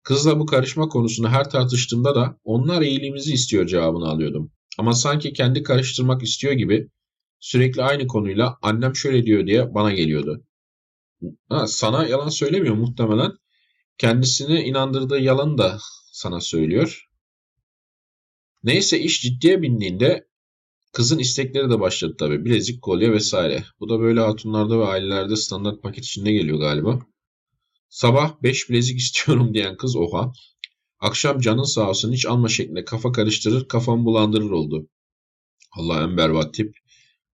Kızla 0.04 0.40
bu 0.40 0.46
karışma 0.46 0.88
konusunu 0.88 1.30
her 1.30 1.50
tartıştığımda 1.50 2.16
da 2.16 2.40
onlar 2.44 2.82
iyiliğimizi 2.82 3.34
istiyor 3.34 3.68
cevabını 3.68 4.08
alıyordum. 4.10 4.52
Ama 4.78 4.94
sanki 4.94 5.34
kendi 5.34 5.64
karıştırmak 5.64 6.24
istiyor 6.24 6.54
gibi 6.54 6.90
sürekli 7.40 7.84
aynı 7.84 8.08
konuyla 8.08 8.58
annem 8.62 8.96
şöyle 8.96 9.26
diyor 9.26 9.48
diye 9.48 9.74
bana 9.74 9.92
geliyordu. 9.94 10.44
Ha, 11.50 11.68
sana 11.68 12.08
yalan 12.08 12.30
söylemiyor 12.30 12.76
muhtemelen. 12.76 13.32
Kendisini 13.98 14.62
inandırdığı 14.62 15.20
yalanı 15.20 15.58
da 15.58 15.78
sana 16.12 16.42
söylüyor. 16.42 17.10
Neyse 18.64 19.00
iş 19.00 19.22
ciddiye 19.22 19.62
bindiğinde 19.62 20.29
kızın 20.92 21.20
istekleri 21.20 21.70
de 21.70 21.80
başladı 21.80 22.16
tabii. 22.20 22.46
Bilezik, 22.46 22.82
kolye 22.82 23.12
vesaire. 23.12 23.64
Bu 23.80 23.90
da 23.90 24.00
böyle 24.00 24.20
hatunlarda 24.20 24.80
ve 24.80 24.86
ailelerde 24.86 25.36
standart 25.36 25.84
paket 25.84 26.06
içinde 26.06 26.32
geliyor 26.32 26.60
galiba. 26.60 27.00
Sabah 27.90 28.44
5 28.44 28.70
bilezik 28.70 29.00
istiyorum 29.00 29.54
diyen 29.54 29.78
kız 29.78 29.96
oha. 29.96 30.32
Akşam 31.00 31.40
canın 31.40 31.64
sağ 31.64 31.90
olsun 31.90 32.14
hiç 32.14 32.26
alma 32.26 32.48
şeklinde 32.48 32.86
kafa 32.86 33.12
karıştırır, 33.12 33.68
kafamı 33.68 34.06
bulandırır 34.06 34.50
oldu. 34.52 34.88
Allah 35.72 36.04
en 36.04 36.18
berbat 36.18 36.54
tip. 36.54 36.76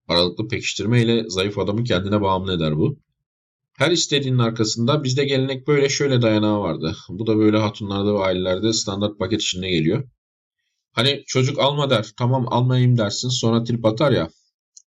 Aralıklı 0.09 0.49
pekiştirme 0.49 1.03
ile 1.03 1.25
zayıf 1.29 1.59
adamı 1.59 1.85
kendine 1.85 2.21
bağımlı 2.21 2.57
eder 2.57 2.77
bu. 2.77 2.99
Her 3.79 3.91
istediğinin 3.91 4.39
arkasında 4.39 5.05
bizde 5.05 5.25
gelenek 5.25 5.67
böyle 5.67 5.89
şöyle 5.89 6.23
dayanağı 6.23 6.61
vardı. 6.61 6.97
Bu 7.09 7.27
da 7.27 7.39
böyle 7.39 7.59
hatunlarda 7.59 8.15
ve 8.15 8.19
ailelerde 8.19 8.73
standart 8.73 9.19
paket 9.19 9.41
içinde 9.41 9.71
geliyor. 9.71 10.09
Hani 10.95 11.25
çocuk 11.27 11.59
alma 11.59 11.91
der, 11.91 12.13
tamam 12.19 12.47
almayayım 12.49 12.99
dersin 12.99 13.29
sonra 13.29 13.65
trip 13.65 13.85
atar 13.85 14.13
ya. 14.13 14.29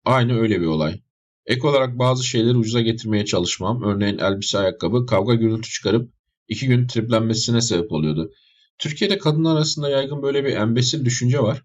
Aynı 0.04 0.40
öyle 0.40 0.60
bir 0.60 0.66
olay. 0.66 1.00
Ek 1.46 1.66
olarak 1.66 1.98
bazı 1.98 2.24
şeyleri 2.24 2.56
ucuza 2.56 2.80
getirmeye 2.80 3.24
çalışmam, 3.24 3.82
örneğin 3.82 4.18
elbise 4.18 4.58
ayakkabı, 4.58 5.06
kavga 5.06 5.34
gürültü 5.34 5.70
çıkarıp 5.70 6.12
iki 6.48 6.66
gün 6.66 6.86
triplenmesine 6.86 7.60
sebep 7.60 7.92
oluyordu. 7.92 8.30
Türkiye'de 8.78 9.18
kadınlar 9.18 9.56
arasında 9.56 9.88
yaygın 9.88 10.22
böyle 10.22 10.44
bir 10.44 10.56
embesil 10.56 11.04
düşünce 11.04 11.38
var. 11.38 11.62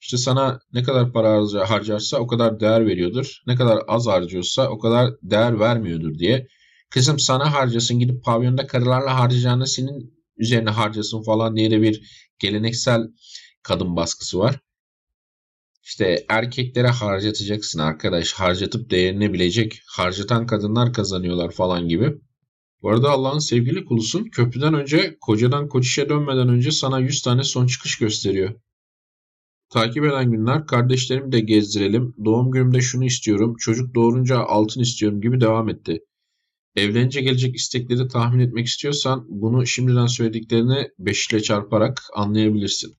İşte 0.00 0.16
sana 0.16 0.60
ne 0.72 0.82
kadar 0.82 1.12
para 1.12 1.42
harcarsa 1.68 2.18
o 2.18 2.26
kadar 2.26 2.60
değer 2.60 2.86
veriyordur. 2.86 3.42
Ne 3.46 3.56
kadar 3.56 3.78
az 3.88 4.06
harcıyorsa 4.06 4.68
o 4.68 4.78
kadar 4.78 5.10
değer 5.22 5.60
vermiyordur 5.60 6.18
diye. 6.18 6.46
Kızım 6.90 7.18
sana 7.18 7.52
harcasın 7.52 7.98
gidip 7.98 8.24
pavyonda 8.24 8.66
karılarla 8.66 9.18
harcayacağını 9.18 9.66
senin 9.66 10.14
üzerine 10.36 10.70
harcasın 10.70 11.22
falan 11.22 11.56
diye 11.56 11.70
de 11.70 11.82
bir 11.82 12.02
geleneksel 12.38 13.02
kadın 13.64 13.96
baskısı 13.96 14.38
var. 14.38 14.60
İşte 15.82 16.24
erkeklere 16.28 16.88
harcatacaksın 16.88 17.78
arkadaş. 17.78 18.32
Harcatıp 18.32 18.90
değerini 18.90 19.32
bilecek. 19.32 19.82
Harcatan 19.86 20.46
kadınlar 20.46 20.92
kazanıyorlar 20.92 21.50
falan 21.50 21.88
gibi. 21.88 22.14
Bu 22.82 22.90
arada 22.90 23.10
Allah'ın 23.10 23.38
sevgili 23.38 23.84
kulusun 23.84 24.24
köprüden 24.24 24.74
önce 24.74 25.16
kocadan 25.20 25.68
koçişe 25.68 26.08
dönmeden 26.08 26.48
önce 26.48 26.70
sana 26.70 26.98
100 26.98 27.22
tane 27.22 27.44
son 27.44 27.66
çıkış 27.66 27.98
gösteriyor. 27.98 28.54
Takip 29.70 30.04
eden 30.04 30.30
günler 30.30 30.66
kardeşlerimi 30.66 31.32
de 31.32 31.40
gezdirelim, 31.40 32.14
doğum 32.24 32.50
günümde 32.50 32.80
şunu 32.80 33.04
istiyorum, 33.04 33.56
çocuk 33.58 33.94
doğurunca 33.94 34.38
altın 34.38 34.80
istiyorum 34.80 35.20
gibi 35.20 35.40
devam 35.40 35.68
etti. 35.68 36.00
Evlenince 36.76 37.20
gelecek 37.20 37.56
istekleri 37.56 38.08
tahmin 38.08 38.46
etmek 38.46 38.66
istiyorsan 38.66 39.26
bunu 39.28 39.66
şimdiden 39.66 40.06
söylediklerini 40.06 40.88
5 40.98 41.28
ile 41.30 41.42
çarparak 41.42 42.02
anlayabilirsin. 42.14 42.96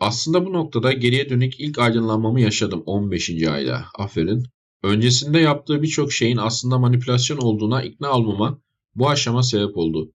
Aslında 0.00 0.46
bu 0.46 0.52
noktada 0.52 0.92
geriye 0.92 1.30
dönük 1.30 1.60
ilk 1.60 1.78
aydınlanmamı 1.78 2.40
yaşadım 2.40 2.82
15. 2.86 3.30
ayda. 3.30 3.84
Aferin. 3.98 4.44
Öncesinde 4.82 5.38
yaptığı 5.38 5.82
birçok 5.82 6.12
şeyin 6.12 6.36
aslında 6.36 6.78
manipülasyon 6.78 7.38
olduğuna 7.38 7.82
ikna 7.82 8.12
olmama 8.12 8.60
bu 8.94 9.08
aşama 9.08 9.42
sebep 9.42 9.76
oldu. 9.76 10.12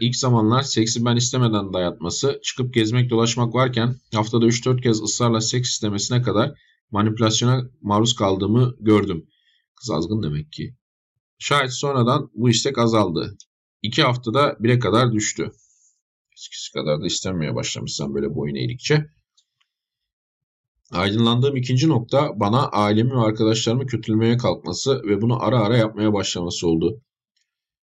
İlk 0.00 0.16
zamanlar 0.16 0.62
seksi 0.62 1.04
ben 1.04 1.16
istemeden 1.16 1.72
dayatması, 1.72 2.40
çıkıp 2.42 2.74
gezmek 2.74 3.10
dolaşmak 3.10 3.54
varken 3.54 3.96
haftada 4.14 4.46
3-4 4.46 4.82
kez 4.82 5.02
ısrarla 5.02 5.40
seks 5.40 5.70
istemesine 5.70 6.22
kadar 6.22 6.52
manipülasyona 6.90 7.70
maruz 7.80 8.14
kaldığımı 8.14 8.76
gördüm. 8.80 9.26
Kız 9.76 9.90
azgın 9.90 10.22
demek 10.22 10.52
ki. 10.52 10.76
Şayet 11.38 11.72
sonradan 11.72 12.30
bu 12.34 12.50
istek 12.50 12.78
azaldı. 12.78 13.36
İki 13.82 14.02
haftada 14.02 14.56
bire 14.60 14.78
kadar 14.78 15.12
düştü. 15.12 15.50
Eskisi 16.32 16.72
kadar 16.72 17.02
da 17.02 17.06
istemeye 17.06 17.54
başlamışsam 17.54 18.14
böyle 18.14 18.34
boyun 18.34 18.54
eğdikçe. 18.54 19.06
Aydınlandığım 20.92 21.56
ikinci 21.56 21.88
nokta 21.88 22.40
bana 22.40 22.68
ailemi 22.68 23.10
ve 23.10 23.20
arkadaşlarımı 23.20 23.86
kötülemeye 23.86 24.36
kalkması 24.36 25.02
ve 25.04 25.22
bunu 25.22 25.42
ara 25.42 25.60
ara 25.60 25.76
yapmaya 25.76 26.12
başlaması 26.12 26.68
oldu. 26.68 27.00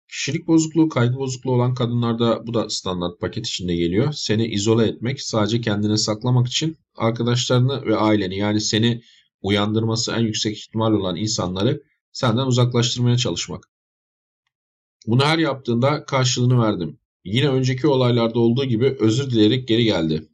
Kişilik 0.08 0.46
bozukluğu, 0.46 0.88
kaygı 0.88 1.16
bozukluğu 1.16 1.52
olan 1.52 1.74
kadınlarda 1.74 2.46
bu 2.46 2.54
da 2.54 2.68
standart 2.68 3.20
paket 3.20 3.46
içinde 3.46 3.74
geliyor. 3.76 4.12
Seni 4.12 4.46
izole 4.46 4.86
etmek, 4.86 5.22
sadece 5.22 5.60
kendini 5.60 5.98
saklamak 5.98 6.46
için 6.46 6.78
arkadaşlarını 6.96 7.86
ve 7.86 7.96
aileni 7.96 8.36
yani 8.36 8.60
seni 8.60 9.02
uyandırması 9.42 10.12
en 10.12 10.20
yüksek 10.20 10.56
ihtimal 10.56 10.92
olan 10.92 11.16
insanları 11.16 11.82
senden 12.12 12.46
uzaklaştırmaya 12.46 13.16
çalışmak. 13.16 13.70
Bunu 15.06 15.24
her 15.24 15.38
yaptığında 15.38 16.04
karşılığını 16.04 16.62
verdim. 16.62 16.98
Yine 17.24 17.48
önceki 17.48 17.86
olaylarda 17.86 18.38
olduğu 18.38 18.64
gibi 18.64 18.96
özür 19.00 19.30
dileyerek 19.30 19.68
geri 19.68 19.84
geldi. 19.84 20.28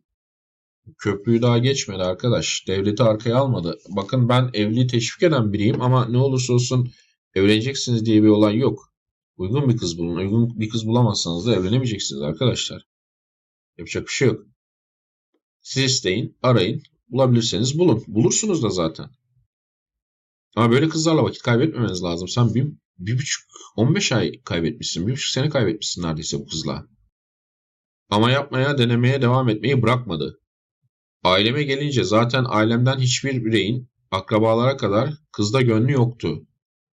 Köprüyü 0.99 1.43
daha 1.43 1.59
geçmedi 1.59 2.03
arkadaş. 2.03 2.65
Devleti 2.69 3.03
arkaya 3.03 3.37
almadı. 3.37 3.79
Bakın 3.89 4.29
ben 4.29 4.51
evliliği 4.55 4.87
teşvik 4.87 5.23
eden 5.23 5.53
biriyim 5.53 5.81
ama 5.81 6.07
ne 6.09 6.19
olursa 6.19 6.53
olsun 6.53 6.93
evleneceksiniz 7.35 8.07
diye 8.07 8.23
bir 8.23 8.29
olay 8.29 8.57
yok. 8.57 8.93
Uygun 9.37 9.69
bir 9.69 9.77
kız 9.77 9.99
bulun. 9.99 10.17
Uygun 10.17 10.61
bir 10.61 10.69
kız 10.69 10.87
bulamazsanız 10.87 11.47
da 11.47 11.55
evlenemeyeceksiniz 11.55 12.23
arkadaşlar. 12.23 12.87
Yapacak 13.79 14.07
bir 14.07 14.13
şey 14.13 14.29
yok. 14.29 14.43
Siz 15.61 15.85
isteyin, 15.85 16.37
arayın. 16.43 16.83
Bulabilirseniz 17.09 17.79
bulun. 17.79 18.05
Bulursunuz 18.07 18.63
da 18.63 18.71
zaten. 18.71 19.11
Ama 20.57 20.71
böyle 20.71 20.89
kızlarla 20.89 21.23
vakit 21.23 21.43
kaybetmemeniz 21.43 22.03
lazım. 22.03 22.29
Sen 22.29 22.55
bir, 22.55 22.67
bir 22.99 23.19
buçuk, 23.19 23.45
15 23.77 24.13
ay 24.13 24.43
kaybetmişsin. 24.45 25.07
Bir 25.07 25.13
buçuk 25.13 25.33
sene 25.33 25.49
kaybetmişsin 25.49 26.03
neredeyse 26.03 26.39
bu 26.39 26.47
kızla. 26.47 26.87
Ama 28.11 28.31
yapmaya, 28.31 28.79
denemeye 28.79 29.23
devam 29.23 29.49
etmeyi 29.49 29.83
bırakmadı. 29.83 30.41
Aileme 31.25 31.63
gelince 31.63 32.05
zaten 32.05 32.45
ailemden 32.49 32.99
hiçbir 32.99 33.45
bireyin 33.45 33.89
akrabalara 34.11 34.77
kadar 34.77 35.15
kızda 35.33 35.61
gönlü 35.61 35.93
yoktu. 35.93 36.47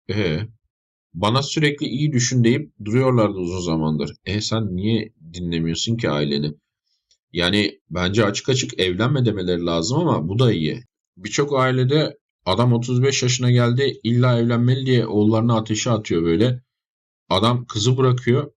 Ee, 0.09 0.39
bana 1.13 1.43
sürekli 1.43 1.85
iyi 1.85 2.11
düşün 2.11 2.43
deyip 2.43 2.71
duruyorlardı 2.85 3.37
uzun 3.37 3.59
zamandır. 3.59 4.15
E 4.25 4.41
sen 4.41 4.75
niye 4.75 5.13
dinlemiyorsun 5.33 5.97
ki 5.97 6.09
aileni? 6.09 6.53
Yani 7.33 7.79
bence 7.89 8.25
açık 8.25 8.49
açık 8.49 8.79
evlenme 8.79 9.25
demeleri 9.25 9.65
lazım 9.65 9.97
ama 9.97 10.27
bu 10.27 10.39
da 10.39 10.53
iyi. 10.53 10.83
Birçok 11.17 11.59
ailede 11.59 12.17
adam 12.45 12.73
35 12.73 13.23
yaşına 13.23 13.51
geldi 13.51 13.99
illa 14.03 14.39
evlenmeli 14.39 14.85
diye 14.85 15.07
oğullarını 15.07 15.55
ateşe 15.55 15.91
atıyor 15.91 16.23
böyle. 16.23 16.61
Adam 17.29 17.65
kızı 17.65 17.97
bırakıyor. 17.97 18.51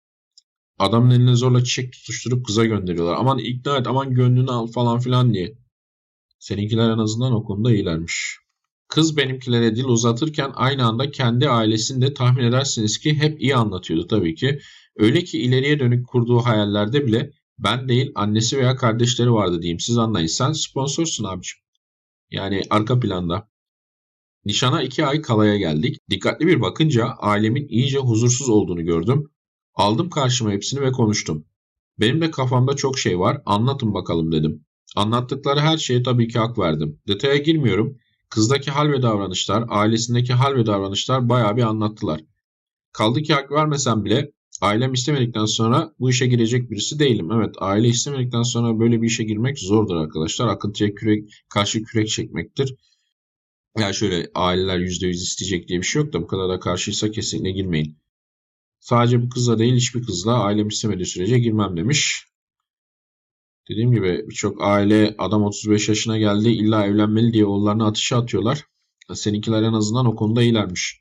Adamın 0.81 1.11
eline 1.11 1.35
zorla 1.37 1.65
çiçek 1.65 1.93
tutuşturup 1.93 2.47
kıza 2.47 2.65
gönderiyorlar. 2.65 3.17
Aman 3.19 3.39
ikna 3.39 3.77
et 3.79 3.87
aman 3.87 4.15
gönlünü 4.15 4.51
al 4.51 4.67
falan 4.67 5.01
filan 5.01 5.35
diye. 5.35 5.55
Seninkiler 6.39 6.91
en 6.91 6.99
azından 6.99 7.33
o 7.33 7.45
konuda 7.45 7.73
iyilermiş. 7.73 8.37
Kız 8.89 9.17
benimkilere 9.17 9.77
dil 9.77 9.85
uzatırken 9.85 10.53
aynı 10.55 10.87
anda 10.87 11.11
kendi 11.11 11.49
ailesini 11.49 12.03
de 12.03 12.15
tahmin 12.15 12.45
edersiniz 12.45 12.99
ki 12.99 13.15
hep 13.15 13.43
iyi 13.43 13.57
anlatıyordu 13.57 14.07
tabii 14.07 14.35
ki. 14.35 14.59
Öyle 14.97 15.25
ki 15.25 15.39
ileriye 15.41 15.81
dönük 15.81 16.09
kurduğu 16.09 16.39
hayallerde 16.39 17.07
bile 17.07 17.33
ben 17.59 17.89
değil 17.89 18.13
annesi 18.15 18.59
veya 18.59 18.77
kardeşleri 18.77 19.33
vardı 19.33 19.63
diyeyim. 19.63 19.81
Siz 19.81 19.99
anlayın. 19.99 20.27
Sen 20.27 20.53
sponsorsun 20.53 21.25
abiciğim. 21.25 21.63
Yani 22.31 22.63
arka 22.71 23.01
planda. 23.01 23.49
Nişana 24.45 24.83
iki 24.83 25.07
ay 25.07 25.23
kalaya 25.23 25.57
geldik. 25.57 25.99
Dikkatli 26.11 26.47
bir 26.47 26.61
bakınca 26.61 27.07
ailemin 27.07 27.69
iyice 27.69 27.99
huzursuz 27.99 28.49
olduğunu 28.49 28.85
gördüm. 28.85 29.31
Aldım 29.81 30.11
karşıma 30.11 30.51
hepsini 30.51 30.81
ve 30.81 30.93
konuştum. 30.93 31.45
Benim 32.01 32.21
de 32.21 32.31
kafamda 32.31 32.77
çok 32.77 32.99
şey 32.99 33.19
var. 33.19 33.43
Anlatın 33.47 33.95
bakalım 33.95 34.33
dedim. 34.33 34.65
Anlattıkları 34.97 35.61
her 35.61 35.79
şeye 35.79 36.03
tabii 36.03 36.29
ki 36.29 36.39
hak 36.39 36.59
verdim. 36.59 37.01
Detaya 37.09 37.37
girmiyorum. 37.37 37.99
Kızdaki 38.31 38.71
hal 38.71 38.93
ve 38.93 39.03
davranışlar, 39.03 39.65
ailesindeki 39.69 40.33
hal 40.33 40.55
ve 40.55 40.67
davranışlar 40.67 41.29
bayağı 41.29 41.57
bir 41.57 41.63
anlattılar. 41.63 42.21
Kaldı 42.93 43.23
ki 43.23 43.35
hak 43.35 43.53
vermesem 43.53 44.05
bile 44.05 44.33
ailem 44.61 44.93
istemedikten 44.93 45.45
sonra 45.45 45.95
bu 45.99 46.11
işe 46.11 46.27
girecek 46.27 46.71
birisi 46.71 46.99
değilim. 46.99 47.33
Evet 47.33 47.55
aile 47.59 47.89
istemedikten 47.89 48.43
sonra 48.43 48.79
böyle 48.79 49.03
bir 49.03 49.07
işe 49.07 49.25
girmek 49.25 49.59
zordur 49.59 49.97
arkadaşlar. 49.97 50.49
Akıntıya 50.49 50.95
kürek, 50.95 51.31
karşı 51.49 51.83
kürek 51.83 52.09
çekmektir. 52.09 52.75
Yani 53.79 53.95
şöyle 53.95 54.31
aileler 54.35 54.79
%100 54.79 55.11
isteyecek 55.11 55.69
diye 55.69 55.79
bir 55.79 55.87
şey 55.87 56.03
yok 56.03 56.13
da 56.13 56.23
bu 56.23 56.27
kadar 56.27 56.49
da 56.49 56.61
karşıysa 56.61 57.11
kesinlikle 57.11 57.51
girmeyin. 57.51 57.99
Sadece 58.81 59.23
bu 59.23 59.29
kızla 59.29 59.59
değil 59.59 59.75
hiçbir 59.75 60.03
kızla 60.03 60.43
ailem 60.43 60.69
istemediği 60.69 61.07
sürece 61.07 61.39
girmem 61.39 61.77
demiş. 61.77 62.27
Dediğim 63.69 63.93
gibi 63.93 64.25
birçok 64.29 64.63
aile 64.63 65.15
adam 65.19 65.45
35 65.45 65.89
yaşına 65.89 66.19
geldi 66.19 66.49
illa 66.49 66.87
evlenmeli 66.87 67.33
diye 67.33 67.47
oğullarını 67.47 67.87
atışa 67.87 68.19
atıyorlar. 68.19 68.65
Seninkiler 69.15 69.63
en 69.63 69.73
azından 69.73 70.07
o 70.07 70.17
konuda 70.17 70.43
iyilermiş. 70.43 71.01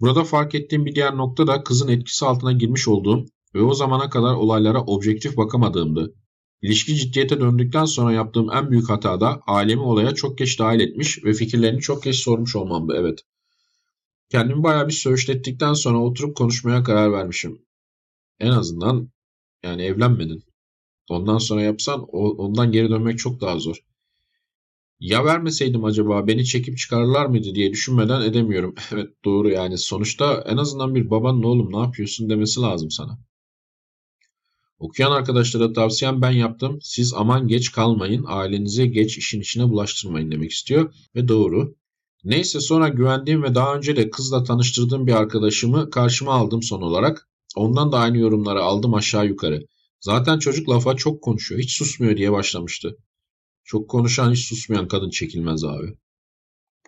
Burada 0.00 0.24
fark 0.24 0.54
ettiğim 0.54 0.86
bir 0.86 0.94
diğer 0.94 1.16
nokta 1.16 1.46
da 1.46 1.62
kızın 1.62 1.88
etkisi 1.88 2.26
altına 2.26 2.52
girmiş 2.52 2.88
olduğum 2.88 3.26
ve 3.54 3.62
o 3.62 3.74
zamana 3.74 4.10
kadar 4.10 4.34
olaylara 4.34 4.80
objektif 4.82 5.36
bakamadığımdı. 5.36 6.14
İlişki 6.62 6.96
ciddiyete 6.96 7.40
döndükten 7.40 7.84
sonra 7.84 8.12
yaptığım 8.12 8.50
en 8.50 8.70
büyük 8.70 8.90
hata 8.90 9.20
da 9.20 9.42
ailemi 9.46 9.82
olaya 9.82 10.14
çok 10.14 10.38
geç 10.38 10.58
dahil 10.58 10.80
etmiş 10.80 11.24
ve 11.24 11.32
fikirlerini 11.32 11.80
çok 11.80 12.02
geç 12.02 12.16
sormuş 12.16 12.56
olmamdı 12.56 12.94
evet. 12.98 13.18
Kendimi 14.28 14.62
bayağı 14.62 14.88
bir 14.88 14.92
söğüşlettikten 14.92 15.72
sonra 15.74 15.98
oturup 15.98 16.36
konuşmaya 16.36 16.82
karar 16.82 17.12
vermişim. 17.12 17.62
En 18.40 18.50
azından 18.50 19.10
yani 19.62 19.82
evlenmedin. 19.82 20.44
Ondan 21.10 21.38
sonra 21.38 21.62
yapsan 21.62 22.02
ondan 22.12 22.72
geri 22.72 22.90
dönmek 22.90 23.18
çok 23.18 23.40
daha 23.40 23.58
zor. 23.58 23.76
Ya 25.00 25.24
vermeseydim 25.24 25.84
acaba 25.84 26.26
beni 26.26 26.44
çekip 26.44 26.78
çıkarırlar 26.78 27.26
mıydı 27.26 27.54
diye 27.54 27.72
düşünmeden 27.72 28.20
edemiyorum. 28.20 28.74
Evet 28.92 29.08
doğru 29.24 29.50
yani 29.50 29.78
sonuçta 29.78 30.44
en 30.46 30.56
azından 30.56 30.94
bir 30.94 31.10
babanın 31.10 31.42
oğlum 31.42 31.72
ne 31.72 31.78
yapıyorsun 31.78 32.30
demesi 32.30 32.60
lazım 32.60 32.90
sana. 32.90 33.18
Okuyan 34.78 35.12
arkadaşlara 35.12 35.72
tavsiyem 35.72 36.22
ben 36.22 36.30
yaptım. 36.30 36.78
Siz 36.82 37.14
aman 37.14 37.48
geç 37.48 37.72
kalmayın, 37.72 38.24
ailenizi 38.28 38.90
geç 38.90 39.18
işin 39.18 39.40
içine 39.40 39.68
bulaştırmayın 39.68 40.30
demek 40.30 40.50
istiyor. 40.50 40.94
Ve 41.14 41.28
doğru. 41.28 41.77
Neyse 42.24 42.60
sonra 42.60 42.88
güvendiğim 42.88 43.42
ve 43.42 43.54
daha 43.54 43.76
önce 43.76 43.96
de 43.96 44.10
kızla 44.10 44.44
tanıştırdığım 44.44 45.06
bir 45.06 45.12
arkadaşımı 45.12 45.90
karşıma 45.90 46.32
aldım 46.32 46.62
son 46.62 46.82
olarak. 46.82 47.28
Ondan 47.56 47.92
da 47.92 47.98
aynı 47.98 48.18
yorumları 48.18 48.62
aldım 48.62 48.94
aşağı 48.94 49.26
yukarı. 49.26 49.66
Zaten 50.00 50.38
çocuk 50.38 50.68
lafa 50.68 50.96
çok 50.96 51.22
konuşuyor, 51.22 51.60
hiç 51.60 51.76
susmuyor 51.76 52.16
diye 52.16 52.32
başlamıştı. 52.32 52.96
Çok 53.64 53.90
konuşan 53.90 54.32
hiç 54.32 54.48
susmayan 54.48 54.88
kadın 54.88 55.10
çekilmez 55.10 55.64
abi. 55.64 55.96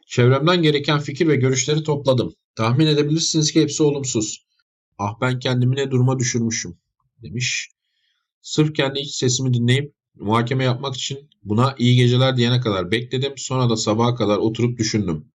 Çevremden 0.06 0.62
gereken 0.62 1.00
fikir 1.00 1.28
ve 1.28 1.37
görüşleri 1.37 1.82
topladım. 1.82 2.34
Tahmin 2.54 2.87
edebilirsiniz 2.87 3.52
ki 3.52 3.62
hepsi 3.62 3.82
olumsuz. 3.82 4.46
Ah 4.99 5.20
ben 5.20 5.38
kendimi 5.38 5.76
ne 5.76 5.90
duruma 5.90 6.18
düşürmüşüm 6.18 6.78
demiş. 7.22 7.70
Sırf 8.42 8.75
kendi 8.75 8.99
iç 8.99 9.14
sesimi 9.14 9.54
dinleyip 9.54 9.94
muhakeme 10.14 10.64
yapmak 10.64 10.97
için 10.97 11.31
buna 11.43 11.75
iyi 11.79 11.97
geceler 11.97 12.37
diyene 12.37 12.61
kadar 12.61 12.90
bekledim. 12.90 13.33
Sonra 13.37 13.71
da 13.71 13.76
sabaha 13.76 14.14
kadar 14.14 14.38
oturup 14.38 14.79
düşündüm. 14.79 15.33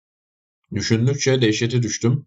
Düşündükçe 0.74 1.42
dehşete 1.42 1.82
düştüm. 1.82 2.26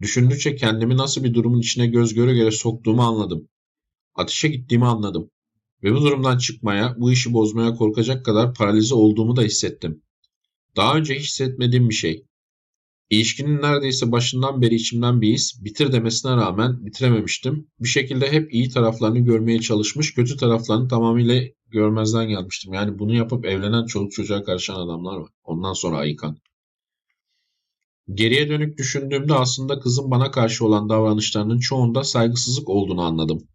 Düşündükçe 0.00 0.56
kendimi 0.56 0.96
nasıl 0.96 1.24
bir 1.24 1.34
durumun 1.34 1.60
içine 1.60 1.86
göz 1.86 2.14
göre 2.14 2.34
göre 2.34 2.50
soktuğumu 2.50 3.02
anladım. 3.02 3.48
Ateşe 4.14 4.48
gittiğimi 4.48 4.86
anladım. 4.86 5.30
Ve 5.82 5.94
bu 5.94 6.02
durumdan 6.02 6.38
çıkmaya, 6.38 6.94
bu 6.98 7.12
işi 7.12 7.32
bozmaya 7.32 7.74
korkacak 7.74 8.24
kadar 8.24 8.54
paralize 8.54 8.94
olduğumu 8.94 9.36
da 9.36 9.42
hissettim. 9.42 10.02
Daha 10.76 10.96
önce 10.96 11.14
hissetmediğim 11.14 11.88
bir 11.88 11.94
şey. 11.94 12.26
İlişkinin 13.10 13.62
neredeyse 13.62 14.12
başından 14.12 14.62
beri 14.62 14.74
içimden 14.74 15.20
bir 15.20 15.32
his, 15.32 15.64
bitir 15.64 15.92
demesine 15.92 16.36
rağmen 16.36 16.86
bitirememiştim. 16.86 17.68
Bir 17.80 17.88
şekilde 17.88 18.32
hep 18.32 18.54
iyi 18.54 18.68
taraflarını 18.68 19.18
görmeye 19.18 19.60
çalışmış, 19.60 20.14
kötü 20.14 20.36
taraflarını 20.36 20.88
tamamıyla 20.88 21.42
görmezden 21.68 22.28
gelmiştim. 22.28 22.72
Yani 22.72 22.98
bunu 22.98 23.14
yapıp 23.14 23.46
evlenen 23.46 23.86
çoluk 23.86 24.12
çocuğa 24.12 24.42
karışan 24.42 24.74
adamlar 24.74 25.16
var. 25.16 25.30
Ondan 25.44 25.72
sonra 25.72 25.96
ayıkan. 25.96 26.38
Geriye 28.14 28.48
dönük 28.48 28.78
düşündüğümde 28.78 29.34
aslında 29.34 29.80
kızın 29.80 30.10
bana 30.10 30.30
karşı 30.30 30.66
olan 30.66 30.88
davranışlarının 30.88 31.58
çoğunda 31.58 32.04
saygısızlık 32.04 32.68
olduğunu 32.68 33.02
anladım. 33.02 33.48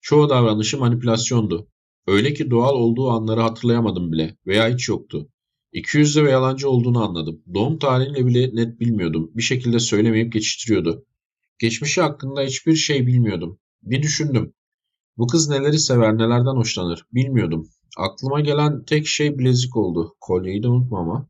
Çoğu 0.00 0.28
davranışı 0.28 0.78
manipülasyondu. 0.78 1.68
Öyle 2.06 2.34
ki 2.34 2.50
doğal 2.50 2.74
olduğu 2.74 3.10
anları 3.10 3.40
hatırlayamadım 3.40 4.12
bile 4.12 4.36
veya 4.46 4.68
hiç 4.68 4.88
yoktu. 4.88 5.28
İkiyüzlü 5.72 6.24
ve 6.24 6.30
yalancı 6.30 6.70
olduğunu 6.70 7.04
anladım. 7.04 7.42
Doğum 7.54 7.78
tarihini 7.78 8.26
bile 8.26 8.50
net 8.54 8.80
bilmiyordum. 8.80 9.30
Bir 9.34 9.42
şekilde 9.42 9.78
söylemeyip 9.78 10.32
geçiştiriyordu. 10.32 11.06
Geçmişi 11.58 12.00
hakkında 12.00 12.42
hiçbir 12.42 12.76
şey 12.76 13.06
bilmiyordum. 13.06 13.58
Bir 13.82 14.02
düşündüm. 14.02 14.52
Bu 15.16 15.26
kız 15.26 15.48
neleri 15.48 15.78
sever, 15.78 16.14
nelerden 16.14 16.56
hoşlanır 16.56 17.04
bilmiyordum. 17.12 17.68
Aklıma 17.98 18.40
gelen 18.40 18.84
tek 18.84 19.06
şey 19.06 19.38
bilezik 19.38 19.76
oldu. 19.76 20.16
Kolyeyi 20.20 20.62
de 20.62 20.68
unutma 20.68 20.98
ama. 21.00 21.28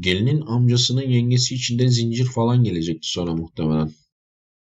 Gelinin 0.00 0.40
amcasının 0.40 1.08
yengesi 1.08 1.54
içinde 1.54 1.88
zincir 1.88 2.24
falan 2.24 2.64
gelecekti 2.64 3.08
sonra 3.08 3.34
muhtemelen. 3.34 3.92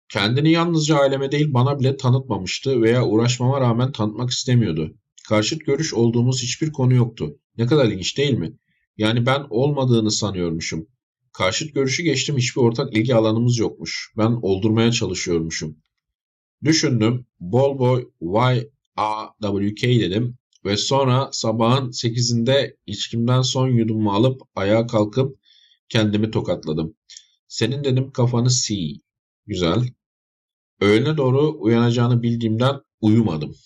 Kendini 0.08 0.50
yalnızca 0.50 0.96
aileme 0.96 1.32
değil 1.32 1.54
bana 1.54 1.80
bile 1.80 1.96
tanıtmamıştı 1.96 2.82
veya 2.82 3.06
uğraşmama 3.06 3.60
rağmen 3.60 3.92
tanıtmak 3.92 4.30
istemiyordu. 4.30 4.94
Karşıt 5.28 5.66
görüş 5.66 5.94
olduğumuz 5.94 6.42
hiçbir 6.42 6.72
konu 6.72 6.94
yoktu. 6.94 7.38
Ne 7.58 7.66
kadar 7.66 7.86
ilginç 7.86 8.18
değil 8.18 8.38
mi? 8.38 8.58
Yani 8.96 9.26
ben 9.26 9.46
olmadığını 9.50 10.10
sanıyormuşum. 10.10 10.86
Karşıt 11.32 11.74
görüşü 11.74 12.02
geçtim 12.02 12.36
hiçbir 12.36 12.60
ortak 12.60 12.96
ilgi 12.96 13.14
alanımız 13.14 13.58
yokmuş. 13.58 14.12
Ben 14.16 14.38
oldurmaya 14.42 14.92
çalışıyormuşum. 14.92 15.76
Düşündüm. 16.64 17.26
Bol 17.40 17.78
boy 17.78 18.08
Y 18.20 18.70
A 18.96 19.26
W 19.42 19.74
K 19.74 20.00
dedim 20.00 20.38
ve 20.64 20.76
sonra 20.76 21.28
sabahın 21.32 21.90
8'inde 21.90 22.76
içkimden 22.86 23.42
son 23.42 23.68
yudumu 23.68 24.12
alıp 24.12 24.42
ayağa 24.54 24.86
kalkıp 24.86 25.38
kendimi 25.88 26.30
tokatladım. 26.30 26.94
Senin 27.48 27.84
dedim 27.84 28.10
kafanı 28.10 28.48
C. 28.50 28.74
Güzel. 29.46 29.82
Öğlene 30.80 31.16
doğru 31.16 31.56
uyanacağını 31.58 32.22
bildiğimden 32.22 32.80
uyumadım. 33.00 33.56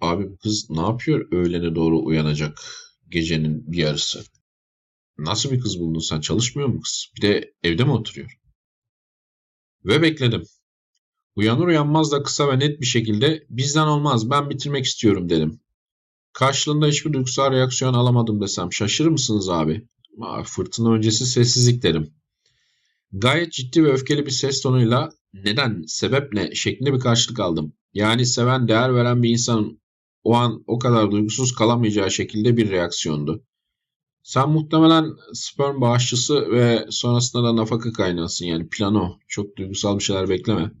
Abi 0.00 0.36
kız 0.36 0.70
ne 0.70 0.80
yapıyor 0.80 1.32
öğlene 1.32 1.74
doğru 1.74 2.04
uyanacak 2.04 2.62
gecenin 3.08 3.72
bir 3.72 3.78
yarısı? 3.78 4.24
Nasıl 5.18 5.50
bir 5.50 5.60
kız 5.60 5.80
buldun 5.80 6.00
sen? 6.00 6.20
Çalışmıyor 6.20 6.68
mu 6.68 6.80
kız? 6.80 7.06
Bir 7.16 7.22
de 7.22 7.54
evde 7.62 7.84
mi 7.84 7.92
oturuyor? 7.92 8.38
Ve 9.84 10.02
bekledim. 10.02 10.42
Uyanır 11.36 11.66
uyanmaz 11.66 12.12
da 12.12 12.22
kısa 12.22 12.48
ve 12.48 12.58
net 12.58 12.80
bir 12.80 12.86
şekilde 12.86 13.46
bizden 13.50 13.86
olmaz 13.86 14.30
ben 14.30 14.50
bitirmek 14.50 14.84
istiyorum 14.84 15.28
dedim. 15.28 15.60
Karşılığında 16.32 16.86
hiçbir 16.86 17.12
duygusal 17.12 17.52
reaksiyon 17.52 17.94
alamadım 17.94 18.40
desem 18.40 18.72
şaşırır 18.72 19.08
mısınız 19.08 19.48
abi? 19.48 19.88
Fırtına 20.44 20.92
öncesi 20.92 21.26
sessizlik 21.26 21.82
derim. 21.82 22.14
Gayet 23.12 23.52
ciddi 23.52 23.84
ve 23.84 23.92
öfkeli 23.92 24.26
bir 24.26 24.30
ses 24.30 24.62
tonuyla 24.62 25.12
neden, 25.32 25.84
sebep 25.86 26.32
ne 26.32 26.54
şeklinde 26.54 26.92
bir 26.92 27.00
karşılık 27.00 27.40
aldım. 27.40 27.72
Yani 27.94 28.26
seven, 28.26 28.68
değer 28.68 28.94
veren 28.94 29.22
bir 29.22 29.30
insanın 29.30 29.80
o 30.24 30.34
an 30.34 30.64
o 30.66 30.78
kadar 30.78 31.10
duygusuz 31.10 31.54
kalamayacağı 31.54 32.10
şekilde 32.10 32.56
bir 32.56 32.70
reaksiyondu. 32.70 33.44
Sen 34.22 34.50
muhtemelen 34.50 35.10
sperm 35.32 35.80
bağışçısı 35.80 36.50
ve 36.50 36.86
sonrasında 36.90 37.44
da 37.44 37.56
nafaka 37.56 37.92
kaynağısın 37.92 38.46
yani 38.46 38.68
plano. 38.68 39.18
Çok 39.28 39.56
duygusal 39.56 39.98
bir 39.98 40.04
şeyler 40.04 40.28
bekleme. 40.28 40.72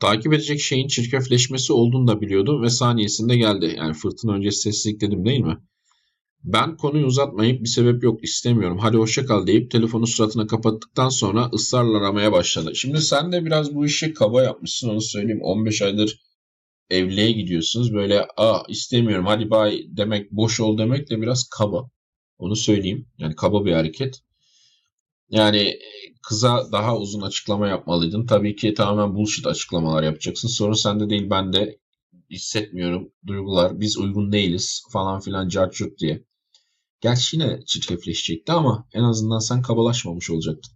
Takip 0.00 0.32
edecek 0.32 0.60
şeyin 0.60 0.88
çirkefleşmesi 0.88 1.72
olduğunu 1.72 2.08
da 2.08 2.20
biliyordum 2.20 2.62
ve 2.62 2.70
saniyesinde 2.70 3.36
geldi. 3.36 3.74
Yani 3.78 3.94
fırtına 3.94 4.32
öncesi 4.32 4.60
sessizlik 4.60 5.00
dedim 5.00 5.24
değil 5.24 5.40
mi? 5.40 5.58
Ben 6.44 6.76
konuyu 6.76 7.06
uzatmayıp 7.06 7.60
bir 7.60 7.68
sebep 7.68 8.02
yok 8.02 8.24
istemiyorum. 8.24 8.78
Hadi 8.78 8.96
hoşça 8.96 9.26
kal 9.26 9.46
deyip 9.46 9.70
telefonu 9.70 10.06
suratına 10.06 10.46
kapattıktan 10.46 11.08
sonra 11.08 11.50
ısrarla 11.54 11.98
aramaya 11.98 12.32
başladı. 12.32 12.74
Şimdi 12.74 13.00
sen 13.00 13.32
de 13.32 13.44
biraz 13.44 13.74
bu 13.74 13.86
işi 13.86 14.14
kaba 14.14 14.42
yapmışsın 14.42 14.88
onu 14.88 15.00
söyleyeyim. 15.00 15.42
15 15.42 15.82
aydır 15.82 16.25
evliliğe 16.90 17.32
gidiyorsunuz. 17.32 17.94
Böyle 17.94 18.26
ah 18.36 18.64
istemiyorum 18.68 19.26
hadi 19.26 19.50
bay 19.50 19.84
demek 19.88 20.32
boş 20.32 20.60
ol 20.60 20.78
demek 20.78 21.10
de 21.10 21.20
biraz 21.20 21.48
kaba. 21.48 21.90
Onu 22.38 22.56
söyleyeyim. 22.56 23.08
Yani 23.18 23.34
kaba 23.36 23.64
bir 23.64 23.72
hareket. 23.72 24.20
Yani 25.30 25.78
kıza 26.22 26.72
daha 26.72 26.96
uzun 26.96 27.20
açıklama 27.20 27.68
yapmalıydın. 27.68 28.26
Tabii 28.26 28.56
ki 28.56 28.74
tamamen 28.74 29.14
bullshit 29.14 29.46
açıklamalar 29.46 30.02
yapacaksın. 30.02 30.48
Sorun 30.48 30.72
sende 30.72 31.10
değil 31.10 31.30
bende. 31.30 31.78
Hissetmiyorum. 32.30 33.12
Duygular 33.26 33.80
biz 33.80 33.98
uygun 33.98 34.32
değiliz 34.32 34.82
falan 34.92 35.20
filan 35.20 35.48
carçurt 35.48 35.98
diye. 35.98 36.24
Gerçi 37.00 37.36
yine 37.36 37.60
çirkefleşecekti 37.66 38.52
ama 38.52 38.88
en 38.92 39.02
azından 39.02 39.38
sen 39.38 39.62
kabalaşmamış 39.62 40.30
olacaktın. 40.30 40.75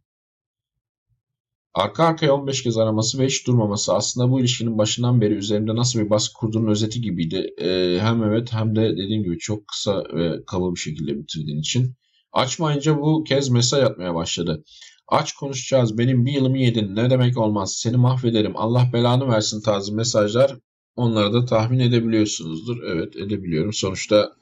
Arka 1.74 2.04
arkaya 2.04 2.34
15 2.34 2.62
kez 2.62 2.76
araması 2.76 3.18
ve 3.18 3.26
hiç 3.26 3.46
durmaması 3.46 3.94
aslında 3.94 4.30
bu 4.30 4.40
ilişkinin 4.40 4.78
başından 4.78 5.20
beri 5.20 5.34
üzerinde 5.34 5.74
nasıl 5.74 6.00
bir 6.00 6.10
baskı 6.10 6.34
kurduğunun 6.34 6.70
özeti 6.70 7.00
gibiydi. 7.00 7.54
Ee, 7.58 7.98
hem 8.00 8.24
evet 8.24 8.52
hem 8.52 8.76
de 8.76 8.96
dediğim 8.96 9.22
gibi 9.22 9.38
çok 9.38 9.68
kısa 9.68 10.04
ve 10.14 10.44
kaba 10.46 10.74
bir 10.74 10.80
şekilde 10.80 11.18
bitirdiğin 11.18 11.58
için. 11.58 11.94
Açmayınca 12.32 12.98
bu 13.00 13.24
kez 13.24 13.48
mesaj 13.48 13.84
atmaya 13.84 14.14
başladı. 14.14 14.64
Aç 15.08 15.32
konuşacağız. 15.32 15.98
Benim 15.98 16.26
bir 16.26 16.32
yılımı 16.32 16.58
yedin. 16.58 16.96
Ne 16.96 17.10
demek 17.10 17.38
olmaz. 17.38 17.74
Seni 17.76 17.96
mahvederim. 17.96 18.52
Allah 18.56 18.90
belanı 18.92 19.28
versin 19.28 19.62
tarzı 19.62 19.94
mesajlar 19.94 20.56
onları 20.96 21.32
da 21.32 21.44
tahmin 21.44 21.78
edebiliyorsunuzdur. 21.78 22.82
Evet 22.82 23.16
edebiliyorum. 23.16 23.72
Sonuçta 23.72 24.32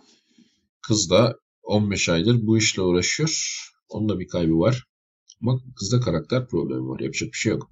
kız 0.83 1.11
da 1.11 1.35
15 1.63 2.09
aydır 2.09 2.47
bu 2.47 2.59
işle 2.59 2.83
uğraşıyor. 2.83 3.65
Onun 3.89 4.09
da 4.09 4.19
bir 4.19 4.29
kaybı 4.29 4.59
var. 4.59 4.88
Ama 5.43 5.61
kızda 5.77 6.01
karakter 6.01 6.49
problemi 6.49 6.89
var. 6.89 7.01
Yapacak 7.01 7.33
bir 7.33 7.39
şey 7.39 7.53
yok. 7.53 7.71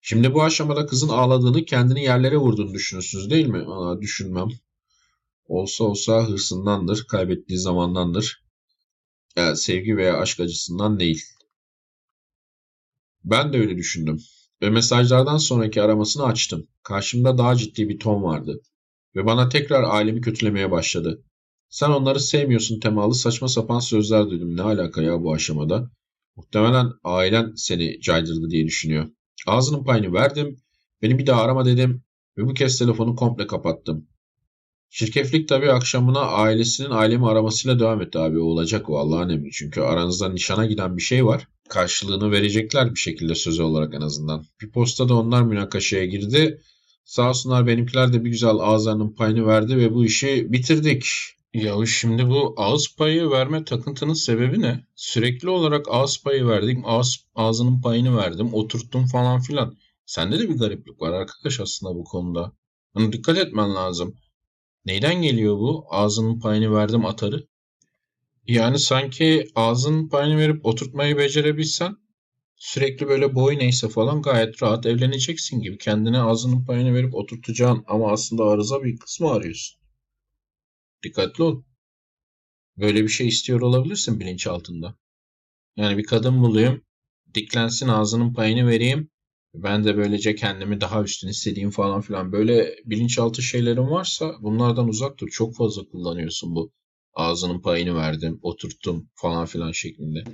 Şimdi 0.00 0.34
bu 0.34 0.42
aşamada 0.42 0.86
kızın 0.86 1.08
ağladığını, 1.08 1.64
kendini 1.64 2.02
yerlere 2.02 2.36
vurduğunu 2.36 2.74
düşünürsünüz 2.74 3.30
değil 3.30 3.46
mi? 3.46 3.64
Aa, 3.66 4.00
düşünmem. 4.00 4.48
Olsa 5.46 5.84
olsa 5.84 6.28
hırsındandır, 6.28 7.04
kaybettiği 7.08 7.58
zamandandır. 7.58 8.42
Yani 9.36 9.56
sevgi 9.56 9.96
veya 9.96 10.18
aşk 10.18 10.40
acısından 10.40 11.00
değil. 11.00 11.22
Ben 13.24 13.52
de 13.52 13.58
öyle 13.58 13.76
düşündüm. 13.76 14.18
Ve 14.62 14.70
mesajlardan 14.70 15.36
sonraki 15.36 15.82
aramasını 15.82 16.24
açtım. 16.24 16.68
Karşımda 16.82 17.38
daha 17.38 17.56
ciddi 17.56 17.88
bir 17.88 17.98
ton 17.98 18.22
vardı. 18.22 18.60
Ve 19.16 19.26
bana 19.26 19.48
tekrar 19.48 19.82
ailemi 19.82 20.20
kötülemeye 20.20 20.70
başladı. 20.70 21.24
Sen 21.72 21.90
onları 21.90 22.20
sevmiyorsun 22.20 22.80
temalı 22.80 23.14
saçma 23.14 23.48
sapan 23.48 23.78
sözler 23.78 24.30
duydum. 24.30 24.56
Ne 24.56 24.62
alaka 24.62 25.02
ya 25.02 25.22
bu 25.22 25.34
aşamada? 25.34 25.90
Muhtemelen 26.36 26.92
ailen 27.04 27.52
seni 27.56 28.00
caydırdı 28.00 28.50
diye 28.50 28.66
düşünüyor. 28.66 29.08
Ağzının 29.46 29.84
payını 29.84 30.12
verdim. 30.12 30.56
Beni 31.02 31.18
bir 31.18 31.26
daha 31.26 31.42
arama 31.42 31.64
dedim. 31.64 32.02
Ve 32.38 32.46
bu 32.46 32.54
kez 32.54 32.78
telefonu 32.78 33.16
komple 33.16 33.46
kapattım. 33.46 34.06
Şirkeflik 34.90 35.48
tabii 35.48 35.72
akşamına 35.72 36.20
ailesinin 36.20 36.90
ailemi 36.90 37.28
aramasıyla 37.28 37.80
devam 37.80 38.02
etti 38.02 38.18
abi. 38.18 38.38
Olacak 38.38 38.90
o 38.90 38.98
Allah'ın 38.98 39.28
emri. 39.28 39.50
Çünkü 39.50 39.80
aranızda 39.80 40.28
nişana 40.28 40.66
giden 40.66 40.96
bir 40.96 41.02
şey 41.02 41.26
var. 41.26 41.48
Karşılığını 41.68 42.30
verecekler 42.30 42.90
bir 42.94 43.00
şekilde 43.00 43.34
söz 43.34 43.60
olarak 43.60 43.94
en 43.94 44.00
azından. 44.00 44.44
Bir 44.60 44.70
postada 44.70 45.14
onlar 45.14 45.42
münakaşaya 45.42 46.06
girdi. 46.06 46.60
Sağ 47.04 47.28
olsunlar 47.28 47.66
benimkiler 47.66 48.12
de 48.12 48.24
bir 48.24 48.30
güzel 48.30 48.50
ağızlarının 48.50 49.14
payını 49.14 49.46
verdi 49.46 49.76
ve 49.76 49.94
bu 49.94 50.04
işi 50.04 50.52
bitirdik. 50.52 51.06
Ya 51.54 51.86
şimdi 51.86 52.28
bu 52.28 52.54
ağız 52.56 52.96
payı 52.96 53.30
verme 53.30 53.64
takıntının 53.64 54.12
sebebi 54.12 54.60
ne? 54.60 54.86
Sürekli 54.94 55.50
olarak 55.50 55.86
ağız 55.90 56.22
payı 56.22 56.46
verdim, 56.46 56.82
ağız, 56.84 57.26
ağzının 57.34 57.80
payını 57.80 58.16
verdim, 58.16 58.54
oturttum 58.54 59.06
falan 59.06 59.40
filan. 59.40 59.76
Sende 60.06 60.38
de 60.38 60.48
bir 60.48 60.58
gariplik 60.58 61.00
var 61.02 61.12
arkadaş 61.12 61.60
aslında 61.60 61.94
bu 61.94 62.04
konuda. 62.04 62.52
Hani 62.94 63.12
dikkat 63.12 63.38
etmen 63.38 63.74
lazım. 63.74 64.16
Neyden 64.84 65.22
geliyor 65.22 65.58
bu? 65.58 65.86
Ağzının 65.90 66.40
payını 66.40 66.74
verdim 66.74 67.06
atarı. 67.06 67.46
Yani 68.46 68.78
sanki 68.78 69.48
ağzının 69.54 70.08
payını 70.08 70.38
verip 70.38 70.66
oturtmayı 70.66 71.16
becerebilsen 71.18 71.96
sürekli 72.56 73.08
böyle 73.08 73.34
boy 73.34 73.58
neyse 73.58 73.88
falan 73.88 74.22
gayet 74.22 74.62
rahat 74.62 74.86
evleneceksin 74.86 75.60
gibi. 75.60 75.78
Kendine 75.78 76.20
ağzının 76.20 76.64
payını 76.64 76.94
verip 76.94 77.14
oturtacaksın 77.14 77.84
ama 77.88 78.12
aslında 78.12 78.44
arıza 78.44 78.82
bir 78.82 78.96
kısmı 78.96 79.30
arıyorsun. 79.30 79.81
Dikkatli 81.04 81.44
ol. 81.44 81.62
Böyle 82.76 83.02
bir 83.02 83.08
şey 83.08 83.28
istiyor 83.28 83.60
olabilirsin 83.60 84.20
bilinçaltında. 84.20 84.94
Yani 85.76 85.98
bir 85.98 86.04
kadın 86.04 86.42
bulayım, 86.42 86.84
diklensin 87.34 87.88
ağzının 87.88 88.34
payını 88.34 88.68
vereyim. 88.68 89.10
Ben 89.54 89.84
de 89.84 89.96
böylece 89.96 90.34
kendimi 90.34 90.80
daha 90.80 91.02
üstün 91.02 91.28
istediğim 91.28 91.70
falan 91.70 92.00
filan. 92.00 92.32
Böyle 92.32 92.76
bilinçaltı 92.84 93.42
şeylerin 93.42 93.90
varsa 93.90 94.34
bunlardan 94.40 94.88
uzak 94.88 95.18
dur. 95.18 95.28
Çok 95.28 95.56
fazla 95.56 95.84
kullanıyorsun 95.84 96.54
bu. 96.54 96.72
Ağzının 97.14 97.60
payını 97.60 97.94
verdim, 97.94 98.38
oturttum 98.42 99.10
falan 99.14 99.46
filan 99.46 99.72
şeklinde. 99.72 100.24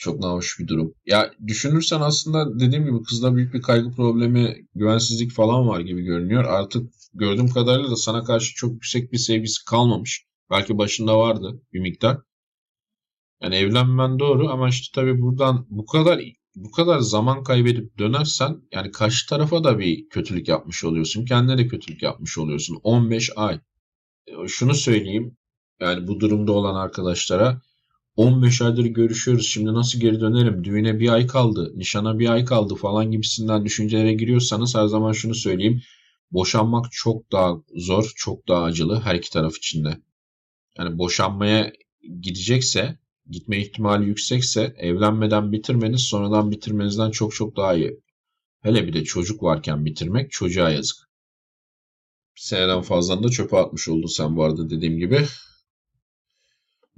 Çok 0.00 0.20
nahoş 0.20 0.58
bir 0.58 0.68
durum. 0.68 0.94
Ya 1.06 1.30
düşünürsen 1.46 2.00
aslında 2.00 2.60
dediğim 2.60 2.84
gibi 2.84 3.02
kızda 3.02 3.36
büyük 3.36 3.54
bir 3.54 3.62
kaygı 3.62 3.90
problemi, 3.90 4.56
güvensizlik 4.74 5.32
falan 5.32 5.68
var 5.68 5.80
gibi 5.80 6.02
görünüyor. 6.02 6.44
Artık 6.44 6.92
gördüğüm 7.14 7.48
kadarıyla 7.48 7.90
da 7.90 7.96
sana 7.96 8.24
karşı 8.24 8.54
çok 8.54 8.72
yüksek 8.72 9.12
bir 9.12 9.18
sevgisi 9.18 9.64
kalmamış. 9.64 10.26
Belki 10.50 10.78
başında 10.78 11.18
vardı 11.18 11.62
bir 11.72 11.80
miktar. 11.80 12.18
Yani 13.42 13.54
evlenmen 13.54 14.18
doğru 14.18 14.48
ama 14.48 14.68
işte 14.68 14.86
tabii 14.94 15.20
buradan 15.20 15.66
bu 15.70 15.86
kadar 15.86 16.20
bu 16.54 16.70
kadar 16.70 16.98
zaman 16.98 17.42
kaybedip 17.42 17.98
dönersen 17.98 18.62
yani 18.72 18.90
karşı 18.90 19.28
tarafa 19.28 19.64
da 19.64 19.78
bir 19.78 20.08
kötülük 20.08 20.48
yapmış 20.48 20.84
oluyorsun. 20.84 21.24
Kendine 21.24 21.58
de 21.58 21.66
kötülük 21.66 22.02
yapmış 22.02 22.38
oluyorsun. 22.38 22.80
15 22.82 23.30
ay. 23.36 23.60
E, 24.26 24.48
şunu 24.48 24.74
söyleyeyim. 24.74 25.36
Yani 25.80 26.06
bu 26.06 26.20
durumda 26.20 26.52
olan 26.52 26.74
arkadaşlara 26.74 27.62
15 28.20 28.62
aydır 28.62 28.84
görüşüyoruz. 28.84 29.46
Şimdi 29.46 29.74
nasıl 29.74 30.00
geri 30.00 30.20
dönerim? 30.20 30.64
Düğüne 30.64 31.00
bir 31.00 31.08
ay 31.08 31.26
kaldı. 31.26 31.72
Nişana 31.76 32.18
bir 32.18 32.28
ay 32.28 32.44
kaldı 32.44 32.74
falan 32.74 33.10
gibisinden 33.10 33.64
düşüncelere 33.64 34.12
giriyorsanız 34.12 34.74
her 34.74 34.86
zaman 34.86 35.12
şunu 35.12 35.34
söyleyeyim. 35.34 35.82
Boşanmak 36.30 36.92
çok 36.92 37.32
daha 37.32 37.56
zor, 37.76 38.12
çok 38.16 38.48
daha 38.48 38.62
acılı 38.62 39.00
her 39.00 39.14
iki 39.14 39.30
taraf 39.30 39.56
için 39.56 39.84
de. 39.84 40.00
Yani 40.78 40.98
boşanmaya 40.98 41.72
gidecekse, 42.20 42.98
gitme 43.30 43.58
ihtimali 43.58 44.06
yüksekse 44.06 44.74
evlenmeden 44.78 45.52
bitirmeniz 45.52 46.00
sonradan 46.00 46.50
bitirmenizden 46.50 47.10
çok 47.10 47.34
çok 47.34 47.56
daha 47.56 47.74
iyi. 47.74 48.00
Hele 48.62 48.86
bir 48.86 48.92
de 48.92 49.04
çocuk 49.04 49.42
varken 49.42 49.84
bitirmek 49.84 50.30
çocuğa 50.30 50.70
yazık. 50.70 50.96
Bir 52.36 52.40
seneden 52.40 52.80
fazla 52.80 53.22
da 53.22 53.28
çöpe 53.28 53.56
atmış 53.56 53.88
oldun 53.88 54.08
sen 54.08 54.36
bu 54.36 54.44
arada 54.44 54.70
dediğim 54.70 54.98
gibi. 54.98 55.26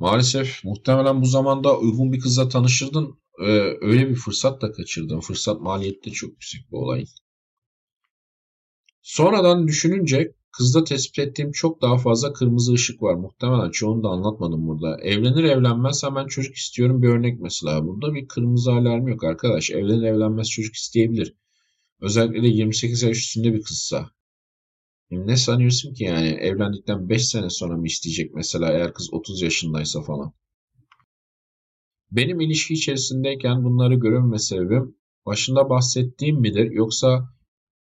Maalesef 0.02 0.64
muhtemelen 0.64 1.22
bu 1.22 1.26
zamanda 1.26 1.78
uygun 1.78 2.12
bir 2.12 2.20
kızla 2.20 2.48
tanışırdın. 2.48 3.18
Ee, 3.40 3.46
öyle 3.80 4.08
bir 4.08 4.14
fırsat 4.14 4.62
da 4.62 4.72
kaçırdın. 4.72 5.20
Fırsat 5.20 5.60
maliyeti 5.60 6.10
de 6.10 6.14
çok 6.14 6.30
yüksek 6.30 6.60
bu 6.70 6.78
olayın. 6.78 7.08
Sonradan 9.02 9.68
düşününce 9.68 10.34
kızda 10.52 10.84
tespit 10.84 11.18
ettiğim 11.18 11.52
çok 11.52 11.82
daha 11.82 11.98
fazla 11.98 12.32
kırmızı 12.32 12.72
ışık 12.72 13.02
var. 13.02 13.14
Muhtemelen 13.14 13.70
çoğunu 13.70 14.02
da 14.02 14.08
anlatmadım 14.08 14.68
burada. 14.68 15.00
Evlenir 15.02 15.44
evlenmez 15.44 16.04
hemen 16.04 16.26
çocuk 16.26 16.56
istiyorum 16.56 17.02
bir 17.02 17.08
örnek 17.08 17.40
mesela. 17.40 17.86
Burada 17.86 18.14
bir 18.14 18.28
kırmızı 18.28 18.72
alarm 18.72 19.08
yok 19.08 19.24
arkadaş. 19.24 19.70
Evlenir 19.70 20.02
evlenmez 20.02 20.50
çocuk 20.50 20.74
isteyebilir. 20.74 21.34
Özellikle 22.00 22.42
de 22.42 22.48
28 22.48 23.02
yaş 23.02 23.18
üstünde 23.18 23.54
bir 23.54 23.62
kızsa. 23.62 24.10
Ne 25.12 25.36
sanıyorsun 25.36 25.94
ki 25.94 26.04
yani 26.04 26.28
evlendikten 26.28 27.08
5 27.08 27.28
sene 27.28 27.50
sonra 27.50 27.76
mı 27.76 27.86
isteyecek 27.86 28.34
mesela 28.34 28.72
eğer 28.72 28.94
kız 28.94 29.12
30 29.12 29.42
yaşındaysa 29.42 30.02
falan. 30.02 30.32
Benim 32.10 32.40
ilişki 32.40 32.74
içerisindeyken 32.74 33.64
bunları 33.64 33.94
görünme 33.94 34.38
sebebim 34.38 34.94
başında 35.26 35.70
bahsettiğim 35.70 36.40
midir 36.40 36.70
yoksa 36.70 37.28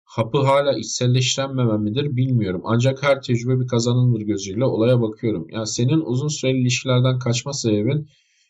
hapı 0.03 0.37
hala 0.37 0.77
içselleştirenmemem 0.77 1.81
midir 1.81 2.15
bilmiyorum. 2.15 2.61
Ancak 2.65 3.03
her 3.03 3.21
tecrübe 3.21 3.59
bir 3.59 3.67
kazanımdır 3.67 4.21
gözüyle 4.21 4.65
olaya 4.65 5.01
bakıyorum. 5.01 5.47
Yani 5.49 5.67
senin 5.67 6.01
uzun 6.01 6.27
süreli 6.27 6.61
ilişkilerden 6.61 7.19
kaçma 7.19 7.53
sebebin 7.53 8.07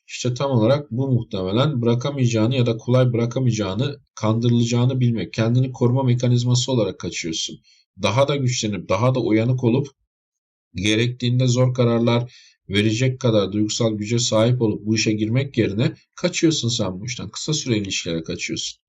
işte 0.07 0.33
tam 0.33 0.51
olarak 0.51 0.91
bu 0.91 1.11
muhtemelen 1.11 1.81
bırakamayacağını 1.81 2.55
ya 2.55 2.65
da 2.65 2.77
kolay 2.77 3.13
bırakamayacağını, 3.13 3.99
kandırılacağını 4.15 4.99
bilmek. 4.99 5.33
Kendini 5.33 5.71
koruma 5.71 6.03
mekanizması 6.03 6.71
olarak 6.71 6.99
kaçıyorsun 6.99 7.57
daha 8.01 8.27
da 8.27 8.35
güçlenip 8.35 8.89
daha 8.89 9.15
da 9.15 9.19
uyanık 9.19 9.63
olup 9.63 9.87
gerektiğinde 10.75 11.47
zor 11.47 11.73
kararlar 11.73 12.33
verecek 12.69 13.19
kadar 13.19 13.51
duygusal 13.51 13.93
güce 13.93 14.19
sahip 14.19 14.61
olup 14.61 14.85
bu 14.85 14.95
işe 14.95 15.11
girmek 15.11 15.57
yerine 15.57 15.93
kaçıyorsun 16.15 16.69
sen 16.69 16.99
bu 16.99 17.05
işten. 17.05 17.29
Kısa 17.29 17.53
süreli 17.53 17.79
ilişkilere 17.79 18.23
kaçıyorsun. 18.23 18.79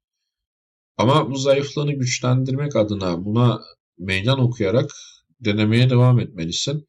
Ama 0.96 1.30
bu 1.30 1.36
zayıflığını 1.36 1.92
güçlendirmek 1.92 2.76
adına 2.76 3.24
buna 3.24 3.60
meydan 3.98 4.40
okuyarak 4.40 4.90
denemeye 5.40 5.90
devam 5.90 6.20
etmelisin. 6.20 6.88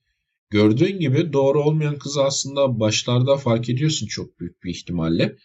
Gördüğün 0.49 0.99
gibi 0.99 1.33
doğru 1.33 1.63
olmayan 1.63 1.97
kızı 1.97 2.23
aslında 2.23 2.79
başlarda 2.79 3.37
fark 3.37 3.69
ediyorsun 3.69 4.07
çok 4.07 4.39
büyük 4.39 4.63
bir 4.63 4.69
ihtimalle. 4.69 5.37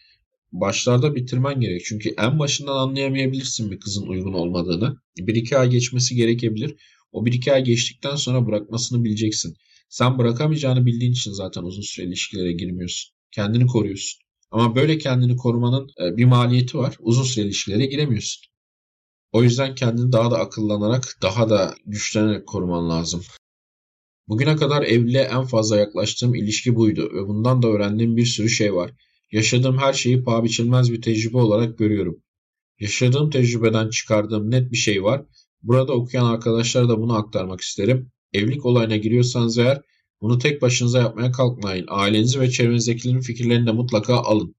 Başlarda 0.61 1.15
bitirmen 1.15 1.59
gerek. 1.59 1.81
Çünkü 1.85 2.09
en 2.17 2.39
başından 2.39 2.75
anlayamayabilirsin 2.75 3.71
bir 3.71 3.79
kızın 3.79 4.07
uygun 4.07 4.33
olmadığını. 4.33 4.97
Bir 5.17 5.35
iki 5.35 5.57
ay 5.57 5.69
geçmesi 5.69 6.15
gerekebilir. 6.15 6.75
O 7.11 7.25
bir 7.25 7.33
iki 7.33 7.53
ay 7.53 7.63
geçtikten 7.63 8.15
sonra 8.15 8.47
bırakmasını 8.47 9.03
bileceksin. 9.03 9.55
Sen 9.89 10.17
bırakamayacağını 10.17 10.85
bildiğin 10.85 11.11
için 11.11 11.31
zaten 11.31 11.63
uzun 11.63 11.81
süreli 11.81 12.09
ilişkilere 12.09 12.51
girmiyorsun. 12.51 13.13
Kendini 13.31 13.67
koruyorsun. 13.67 14.21
Ama 14.51 14.75
böyle 14.75 14.97
kendini 14.97 15.35
korumanın 15.37 15.89
e, 16.01 16.17
bir 16.17 16.25
maliyeti 16.25 16.77
var. 16.77 16.95
Uzun 16.99 17.23
süreli 17.23 17.47
ilişkilere 17.47 17.85
giremiyorsun. 17.85 18.43
O 19.31 19.43
yüzden 19.43 19.75
kendini 19.75 20.11
daha 20.11 20.31
da 20.31 20.37
akıllanarak, 20.37 21.17
daha 21.21 21.49
da 21.49 21.75
güçlenerek 21.85 22.47
koruman 22.47 22.89
lazım. 22.89 23.21
Bugüne 24.27 24.55
kadar 24.55 24.83
evliliğe 24.83 25.23
en 25.23 25.43
fazla 25.43 25.77
yaklaştığım 25.77 26.35
ilişki 26.35 26.75
buydu 26.75 27.11
ve 27.13 27.27
bundan 27.27 27.61
da 27.61 27.67
öğrendiğim 27.67 28.17
bir 28.17 28.25
sürü 28.25 28.49
şey 28.49 28.73
var. 28.73 28.91
Yaşadığım 29.31 29.77
her 29.77 29.93
şeyi 29.93 30.23
paha 30.23 30.43
biçilmez 30.43 30.91
bir 30.91 31.01
tecrübe 31.01 31.37
olarak 31.37 31.77
görüyorum. 31.77 32.23
Yaşadığım 32.79 33.29
tecrübeden 33.29 33.89
çıkardığım 33.89 34.51
net 34.51 34.71
bir 34.71 34.77
şey 34.77 35.03
var. 35.03 35.25
Burada 35.63 35.93
okuyan 35.93 36.25
arkadaşlara 36.25 36.89
da 36.89 36.99
bunu 36.99 37.13
aktarmak 37.15 37.61
isterim. 37.61 38.11
Evlilik 38.33 38.65
olayına 38.65 38.97
giriyorsanız 38.97 39.57
eğer 39.57 39.81
bunu 40.21 40.39
tek 40.39 40.61
başınıza 40.61 40.99
yapmaya 40.99 41.31
kalkmayın. 41.31 41.85
Ailenizi 41.89 42.39
ve 42.39 42.49
çevrenizdekilerin 42.49 43.19
fikirlerini 43.21 43.67
de 43.67 43.71
mutlaka 43.71 44.15
alın. 44.15 44.55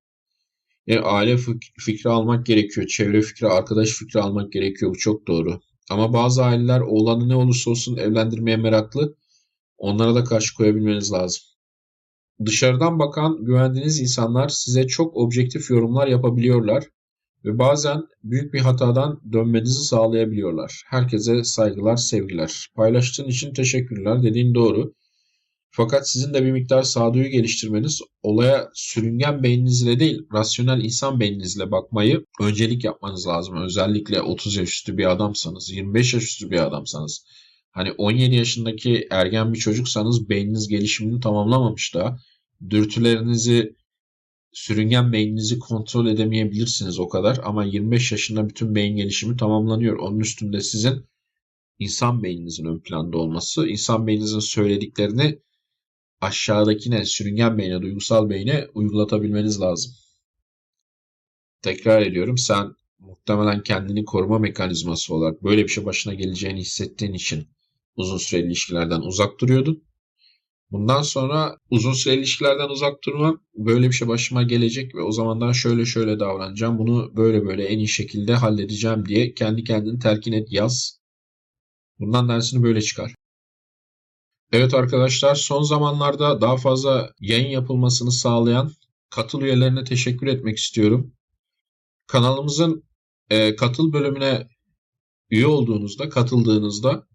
E, 0.86 0.98
aile 0.98 1.34
fik- 1.34 1.72
fikri 1.80 2.10
almak 2.10 2.46
gerekiyor. 2.46 2.86
Çevre 2.86 3.22
fikri, 3.22 3.46
arkadaş 3.46 3.88
fikri 3.88 4.20
almak 4.20 4.52
gerekiyor. 4.52 4.90
Bu 4.90 4.98
çok 4.98 5.26
doğru. 5.26 5.60
Ama 5.90 6.12
bazı 6.12 6.44
aileler 6.44 6.80
oğlanı 6.80 7.28
ne 7.28 7.34
olursa 7.34 7.70
olsun 7.70 7.96
evlendirmeye 7.96 8.56
meraklı. 8.56 9.16
Onlara 9.78 10.14
da 10.14 10.24
karşı 10.24 10.54
koyabilmeniz 10.54 11.12
lazım. 11.12 11.42
Dışarıdan 12.44 12.98
bakan 12.98 13.44
güvendiğiniz 13.44 14.00
insanlar 14.00 14.48
size 14.48 14.86
çok 14.86 15.16
objektif 15.16 15.70
yorumlar 15.70 16.06
yapabiliyorlar 16.06 16.84
ve 17.44 17.58
bazen 17.58 18.02
büyük 18.24 18.54
bir 18.54 18.60
hatadan 18.60 19.20
dönmenizi 19.32 19.84
sağlayabiliyorlar. 19.84 20.82
Herkese 20.86 21.44
saygılar, 21.44 21.96
sevgiler. 21.96 22.66
Paylaştığın 22.74 23.28
için 23.28 23.54
teşekkürler. 23.54 24.22
Dediğin 24.22 24.54
doğru. 24.54 24.94
Fakat 25.70 26.10
sizin 26.10 26.34
de 26.34 26.44
bir 26.44 26.52
miktar 26.52 26.82
sağduyu 26.82 27.28
geliştirmeniz, 27.28 28.00
olaya 28.22 28.68
sürüngen 28.74 29.42
beyninizle 29.42 30.00
değil, 30.00 30.18
rasyonel 30.32 30.84
insan 30.84 31.20
beyninizle 31.20 31.70
bakmayı 31.70 32.24
öncelik 32.40 32.84
yapmanız 32.84 33.26
lazım. 33.26 33.56
Özellikle 33.56 34.22
30 34.22 34.56
yaş 34.56 34.68
üstü 34.68 34.98
bir 34.98 35.10
adamsanız, 35.10 35.70
25 35.70 36.14
yaş 36.14 36.22
üstü 36.22 36.50
bir 36.50 36.66
adamsanız. 36.66 37.24
Hani 37.76 37.92
17 37.92 38.34
yaşındaki 38.34 39.08
ergen 39.10 39.54
bir 39.54 39.58
çocuksanız 39.58 40.28
beyniniz 40.28 40.68
gelişimini 40.68 41.20
tamamlamamış 41.20 41.94
da 41.94 42.18
dürtülerinizi 42.70 43.76
sürüngen 44.52 45.12
beyninizi 45.12 45.58
kontrol 45.58 46.06
edemeyebilirsiniz 46.06 46.98
o 46.98 47.08
kadar 47.08 47.40
ama 47.44 47.64
25 47.64 48.12
yaşında 48.12 48.48
bütün 48.48 48.74
beyin 48.74 48.96
gelişimi 48.96 49.36
tamamlanıyor. 49.36 49.96
Onun 49.96 50.20
üstünde 50.20 50.60
sizin 50.60 51.06
insan 51.78 52.22
beyninizin 52.22 52.64
ön 52.64 52.78
planda 52.78 53.18
olması, 53.18 53.68
insan 53.68 54.06
beyninizin 54.06 54.38
söylediklerini 54.38 55.38
aşağıdakine, 56.20 57.04
sürüngen 57.04 57.58
beyne, 57.58 57.82
duygusal 57.82 58.30
beyne 58.30 58.66
uygulatabilmeniz 58.74 59.60
lazım. 59.60 59.92
Tekrar 61.62 62.02
ediyorum 62.02 62.38
sen 62.38 62.74
muhtemelen 62.98 63.62
kendini 63.62 64.04
koruma 64.04 64.38
mekanizması 64.38 65.14
olarak 65.14 65.44
böyle 65.44 65.62
bir 65.64 65.68
şey 65.68 65.84
başına 65.84 66.14
geleceğini 66.14 66.60
hissettiğin 66.60 67.12
için 67.12 67.48
uzun 67.96 68.16
süreli 68.16 68.46
ilişkilerden 68.46 69.00
uzak 69.00 69.40
duruyordun. 69.40 69.82
Bundan 70.70 71.02
sonra 71.02 71.56
uzun 71.70 71.92
süreli 71.92 72.18
ilişkilerden 72.18 72.68
uzak 72.68 73.04
durmam. 73.04 73.40
Böyle 73.54 73.88
bir 73.88 73.92
şey 73.92 74.08
başıma 74.08 74.42
gelecek 74.42 74.94
ve 74.94 75.02
o 75.02 75.12
zamandan 75.12 75.52
şöyle 75.52 75.84
şöyle 75.84 76.20
davranacağım. 76.20 76.78
Bunu 76.78 77.16
böyle 77.16 77.46
böyle 77.46 77.64
en 77.64 77.78
iyi 77.78 77.88
şekilde 77.88 78.34
halledeceğim 78.34 79.06
diye 79.06 79.34
kendi 79.34 79.64
kendini 79.64 79.98
telkin 79.98 80.32
et 80.32 80.48
yaz. 80.50 81.00
Bundan 81.98 82.28
dersini 82.28 82.62
böyle 82.62 82.82
çıkar. 82.82 83.14
Evet 84.52 84.74
arkadaşlar 84.74 85.34
son 85.34 85.62
zamanlarda 85.62 86.40
daha 86.40 86.56
fazla 86.56 87.10
yayın 87.20 87.50
yapılmasını 87.50 88.12
sağlayan 88.12 88.72
katıl 89.10 89.42
üyelerine 89.42 89.84
teşekkür 89.84 90.26
etmek 90.26 90.58
istiyorum. 90.58 91.12
Kanalımızın 92.06 92.84
e, 93.30 93.56
katıl 93.56 93.92
bölümüne 93.92 94.48
üye 95.30 95.46
olduğunuzda, 95.46 96.08
katıldığınızda 96.08 97.06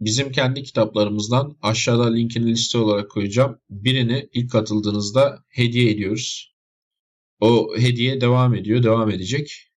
bizim 0.00 0.32
kendi 0.32 0.62
kitaplarımızdan 0.62 1.56
aşağıda 1.62 2.12
linkini 2.12 2.50
liste 2.50 2.78
olarak 2.78 3.10
koyacağım. 3.10 3.58
Birini 3.70 4.28
ilk 4.32 4.50
katıldığınızda 4.50 5.44
hediye 5.48 5.90
ediyoruz. 5.90 6.54
O 7.40 7.76
hediye 7.78 8.20
devam 8.20 8.54
ediyor, 8.54 8.82
devam 8.82 9.10
edecek. 9.10 9.70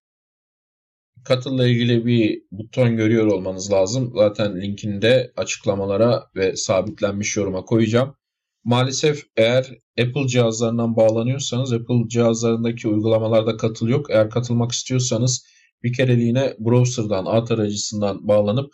Katılla 1.26 1.68
ilgili 1.68 2.06
bir 2.06 2.42
buton 2.52 2.98
görüyor 2.98 3.26
olmanız 3.26 3.72
lazım. 3.72 4.12
Zaten 4.16 4.62
linkini 4.62 5.02
de 5.02 5.34
açıklamalara 5.38 6.24
ve 6.36 6.56
sabitlenmiş 6.56 7.38
yoruma 7.38 7.66
koyacağım. 7.66 8.16
Maalesef 8.64 9.24
eğer 9.38 9.78
Apple 10.00 10.28
cihazlarından 10.28 10.96
bağlanıyorsanız 10.96 11.74
Apple 11.74 12.08
cihazlarındaki 12.08 12.88
uygulamalarda 12.88 13.58
katıl 13.58 13.88
yok. 13.88 14.10
Eğer 14.10 14.30
katılmak 14.30 14.72
istiyorsanız 14.72 15.46
bir 15.84 15.94
kereliğine 15.94 16.56
browser'dan, 16.60 17.26
A 17.26 17.44
tarayıcısından 17.44 18.28
bağlanıp 18.28 18.74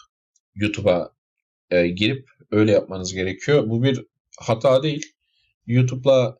YouTube'a 0.55 1.11
e, 1.71 1.87
girip 1.87 2.29
öyle 2.51 2.71
yapmanız 2.71 3.13
gerekiyor. 3.13 3.69
Bu 3.69 3.83
bir 3.83 4.05
hata 4.39 4.83
değil. 4.83 5.13
YouTube'la 5.67 6.37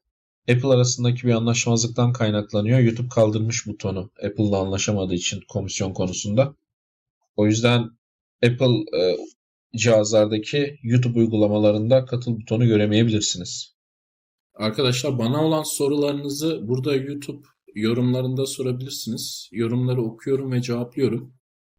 Apple 0.50 0.68
arasındaki 0.68 1.28
bir 1.28 1.34
anlaşmazlıktan 1.34 2.14
kaynaklanıyor. 2.14 2.80
YouTube 2.80 3.10
kaldırmış 3.10 3.68
butonu 3.68 4.12
Apple'la 4.26 4.58
anlaşamadığı 4.58 5.14
için 5.14 5.42
komisyon 5.48 5.94
konusunda. 5.94 6.56
O 7.36 7.46
yüzden 7.48 7.90
Apple 8.46 9.00
e, 9.00 9.18
cihazlardaki 9.76 10.80
YouTube 10.84 11.20
uygulamalarında 11.20 12.06
katıl 12.06 12.38
butonu 12.38 12.68
göremeyebilirsiniz. 12.68 13.74
Arkadaşlar 14.56 15.18
bana 15.18 15.46
olan 15.46 15.64
sorularınızı 15.64 16.68
burada 16.68 16.96
YouTube 16.96 17.48
yorumlarında 17.76 18.46
sorabilirsiniz. 18.46 19.50
Yorumları 19.52 20.02
okuyorum 20.02 20.52
ve 20.52 20.62
cevaplıyorum. 20.62 21.34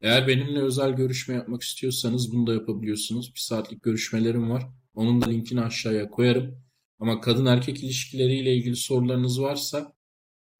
Eğer 0.04 0.28
benimle 0.28 0.60
özel 0.60 0.92
görüşme 0.92 1.34
yapmak 1.34 1.62
istiyorsanız 1.62 2.32
bunu 2.32 2.46
da 2.46 2.54
yapabiliyorsunuz. 2.54 3.34
Bir 3.34 3.40
saatlik 3.40 3.82
görüşmelerim 3.82 4.50
var. 4.50 4.66
Onun 4.94 5.22
da 5.22 5.26
linkini 5.26 5.60
aşağıya 5.60 6.10
koyarım. 6.10 6.62
Ama 6.98 7.20
kadın 7.20 7.46
erkek 7.46 7.84
ilişkileriyle 7.84 8.56
ilgili 8.56 8.76
sorularınız 8.76 9.40
varsa 9.40 9.96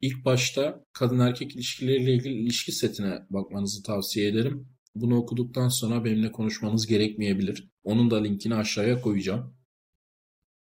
ilk 0.01 0.25
başta 0.25 0.85
kadın 0.93 1.19
erkek 1.19 1.55
ilişkileriyle 1.55 2.13
ilgili 2.13 2.33
ilişki 2.33 2.71
setine 2.71 3.19
bakmanızı 3.29 3.83
tavsiye 3.83 4.27
ederim. 4.27 4.67
Bunu 4.95 5.17
okuduktan 5.17 5.69
sonra 5.69 6.05
benimle 6.05 6.31
konuşmanız 6.31 6.87
gerekmeyebilir. 6.87 7.69
Onun 7.83 8.11
da 8.11 8.21
linkini 8.21 8.55
aşağıya 8.55 9.01
koyacağım. 9.01 9.57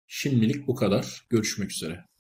Şimdilik 0.08 0.68
bu 0.68 0.76
kadar. 0.76 1.26
Görüşmek 1.30 1.72
üzere. 1.72 2.11